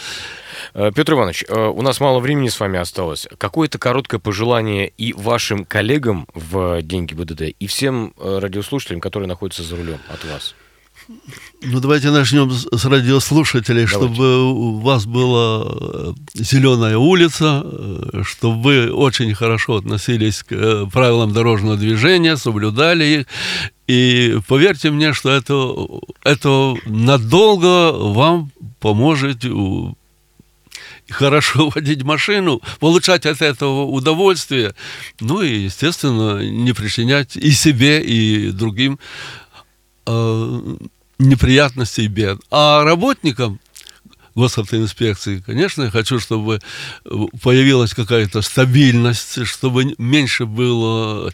Э, 0.74 0.92
Петр 0.94 1.14
Иванович, 1.14 1.46
э, 1.48 1.68
у 1.68 1.82
нас 1.82 2.00
мало 2.00 2.20
времени 2.20 2.50
с 2.50 2.60
вами 2.60 2.80
осталось. 2.80 3.28
Какое-то 3.38 3.78
короткое 3.78 4.20
пожелание 4.20 4.88
и 4.88 5.14
вашим 5.14 5.66
коллегам 5.66 6.28
в 6.34 6.82
«Деньги 6.82 7.14
БДД», 7.14 7.42
и 7.60 7.68
всем 7.68 8.14
э, 8.18 8.40
радиослушателям, 8.40 9.00
которые 9.00 9.28
находятся 9.28 9.64
за 9.64 9.76
рулем 9.76 10.00
от 10.10 10.24
вас? 10.26 10.56
Ну, 11.62 11.80
давайте 11.80 12.12
начнем 12.12 12.52
с 12.52 12.86
радиослушателей, 12.86 13.86
давайте. 13.86 13.96
чтобы 13.96 14.52
у 14.52 14.80
вас 14.80 15.06
была 15.06 16.14
зеленая 16.34 16.98
улица, 16.98 17.66
чтобы 18.24 18.62
вы 18.62 18.92
очень 18.92 19.34
хорошо 19.34 19.78
относились 19.78 20.44
к 20.44 20.88
правилам 20.92 21.34
дорожного 21.34 21.78
движения, 21.78 22.38
соблюдали 22.38 23.06
их. 23.06 23.28
И 23.88 24.38
поверьте 24.48 24.92
мне, 24.92 25.14
что 25.14 25.30
это, 25.32 25.74
это 26.24 26.76
надолго 26.86 27.92
вам 27.92 28.52
поможет 28.80 29.46
хорошо 31.10 31.70
водить 31.76 32.04
машину, 32.04 32.62
получать 32.80 33.26
от 33.26 33.42
этого 33.42 33.84
удовольствие, 33.86 34.74
ну 35.20 35.42
и, 35.42 35.64
естественно, 35.64 36.42
не 36.42 36.74
причинять 36.74 37.36
и 37.36 37.52
себе, 37.52 38.02
и 38.02 38.52
другим 38.52 38.94
э, 38.94 39.43
неприятностей 41.20 42.06
и 42.06 42.08
бед. 42.08 42.40
А 42.52 42.84
работникам 42.84 43.60
госавтоинспекции, 44.36 45.44
конечно, 45.46 45.84
я 45.84 45.92
хочу, 45.92 46.20
чтобы 46.20 46.60
появилась 47.42 47.94
какая-то 47.94 48.42
стабильность, 48.42 49.46
чтобы 49.46 49.94
меньше 49.98 50.46
было 50.46 51.32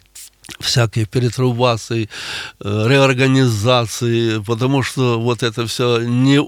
всякие 0.58 1.06
перетрубации, 1.06 2.08
э, 2.60 2.86
реорганизации, 2.88 4.42
потому 4.42 4.82
что 4.82 5.20
вот 5.20 5.42
это 5.42 5.66
все 5.66 6.00
не, 6.00 6.40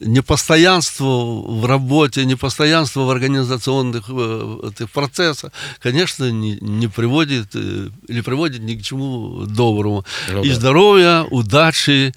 непостоянство 0.00 1.04
в 1.04 1.66
работе, 1.66 2.24
непостоянство 2.24 3.00
в 3.00 3.10
организационных 3.10 4.04
э, 4.08 4.58
этих 4.68 4.90
процессах, 4.90 5.52
конечно, 5.80 6.30
не, 6.30 6.58
не 6.60 6.88
приводит 6.88 7.54
э, 7.54 7.88
или 8.08 8.20
приводит 8.20 8.62
ни 8.62 8.74
к 8.74 8.82
чему 8.82 9.44
доброму. 9.46 10.04
Ну, 10.30 10.42
и 10.42 10.48
да. 10.48 10.54
здоровья, 10.54 11.22
удачи, 11.30 12.12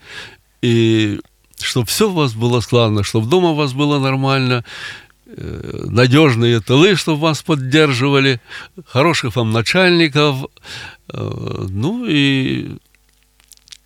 и 0.61 1.19
чтобы 1.61 1.87
все 1.87 2.09
у 2.09 2.13
вас 2.13 2.33
было 2.33 2.59
складно, 2.61 3.03
чтобы 3.03 3.27
дома 3.27 3.49
у 3.49 3.55
вас 3.55 3.73
было 3.73 3.99
нормально, 3.99 4.63
надежные 5.37 6.61
тылы, 6.61 6.95
чтобы 6.95 7.21
вас 7.21 7.41
поддерживали, 7.41 8.39
хороших 8.85 9.35
вам 9.35 9.51
начальников, 9.51 10.45
Э, 11.13 11.65
ну 11.69 12.05
и 12.05 12.77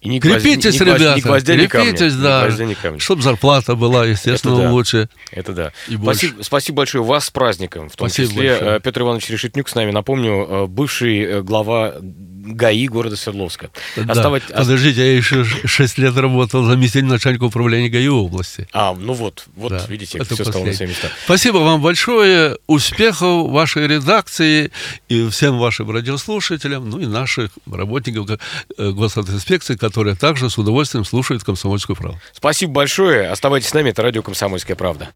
и 0.01 0.07
не 0.07 0.19
крепитесь, 0.21 0.77
гвозди, 0.77 0.83
ребята, 0.83 1.15
не 1.15 1.21
гвоздя, 1.21 1.55
не 1.55 1.67
крепитесь, 1.67 2.13
камня, 2.13 2.23
да, 2.23 2.47
не 2.63 2.73
гвоздя, 2.73 2.99
чтобы 2.99 3.21
зарплата 3.21 3.75
была, 3.75 4.05
естественно, 4.05 4.53
Это 4.53 4.63
да. 4.63 4.71
лучше. 4.71 5.09
Это 5.31 5.53
да. 5.53 5.71
И 5.89 5.97
спасибо, 5.97 6.41
спасибо 6.41 6.77
большое 6.77 7.03
вас 7.03 7.25
с 7.25 7.31
праздником, 7.31 7.89
в 7.89 7.97
том 7.97 8.07
спасибо 8.07 8.29
числе 8.29 8.49
большое. 8.51 8.77
Э, 8.77 8.79
Петр 8.79 9.01
Иванович 9.01 9.29
Решетнюк 9.29 9.67
с 9.67 9.75
нами, 9.75 9.91
напомню, 9.91 10.47
э, 10.49 10.65
бывший 10.67 11.41
глава 11.41 11.95
ГАИ 11.99 12.87
города 12.87 13.15
Свердловска. 13.15 13.69
Да. 13.95 14.13
Оставать... 14.13 14.43
Подождите, 14.43 15.01
я 15.01 15.17
еще 15.17 15.43
6 15.43 15.97
лет 15.97 16.15
работал 16.15 16.63
заместителем 16.63 17.09
начальника 17.09 17.43
управления 17.43 17.89
ГАИ 17.89 18.07
области. 18.07 18.67
А, 18.73 18.93
ну 18.93 19.13
вот, 19.13 19.45
вот 19.55 19.71
да, 19.71 19.85
видите, 19.87 20.17
это 20.17 20.33
все 20.33 20.45
стало 20.45 20.65
на 20.65 20.73
свои 20.73 20.87
места. 20.87 21.09
Спасибо 21.25 21.57
вам 21.57 21.81
большое, 21.81 22.57
успехов 22.67 23.49
вашей 23.49 23.87
редакции 23.87 24.71
и 25.09 25.27
всем 25.29 25.57
вашим 25.59 25.91
радиослушателям, 25.91 26.89
ну 26.89 26.99
и 26.99 27.05
наших 27.05 27.51
работников 27.69 28.29
э, 28.77 28.91
госинспекции, 28.91 29.75
которые 29.89 30.15
также 30.15 30.49
с 30.49 30.57
удовольствием 30.57 31.03
слушают 31.03 31.43
«Комсомольскую 31.43 31.95
правду». 31.95 32.19
Спасибо 32.31 32.73
большое. 32.73 33.29
Оставайтесь 33.29 33.69
с 33.69 33.73
нами, 33.73 33.89
это 33.89 34.01
радио 34.01 34.21
«Комсомольская 34.21 34.75
правда». 34.75 35.09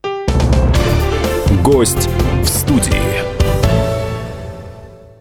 Гость 1.61 2.09
в 2.41 2.47
студии. 2.47 3.42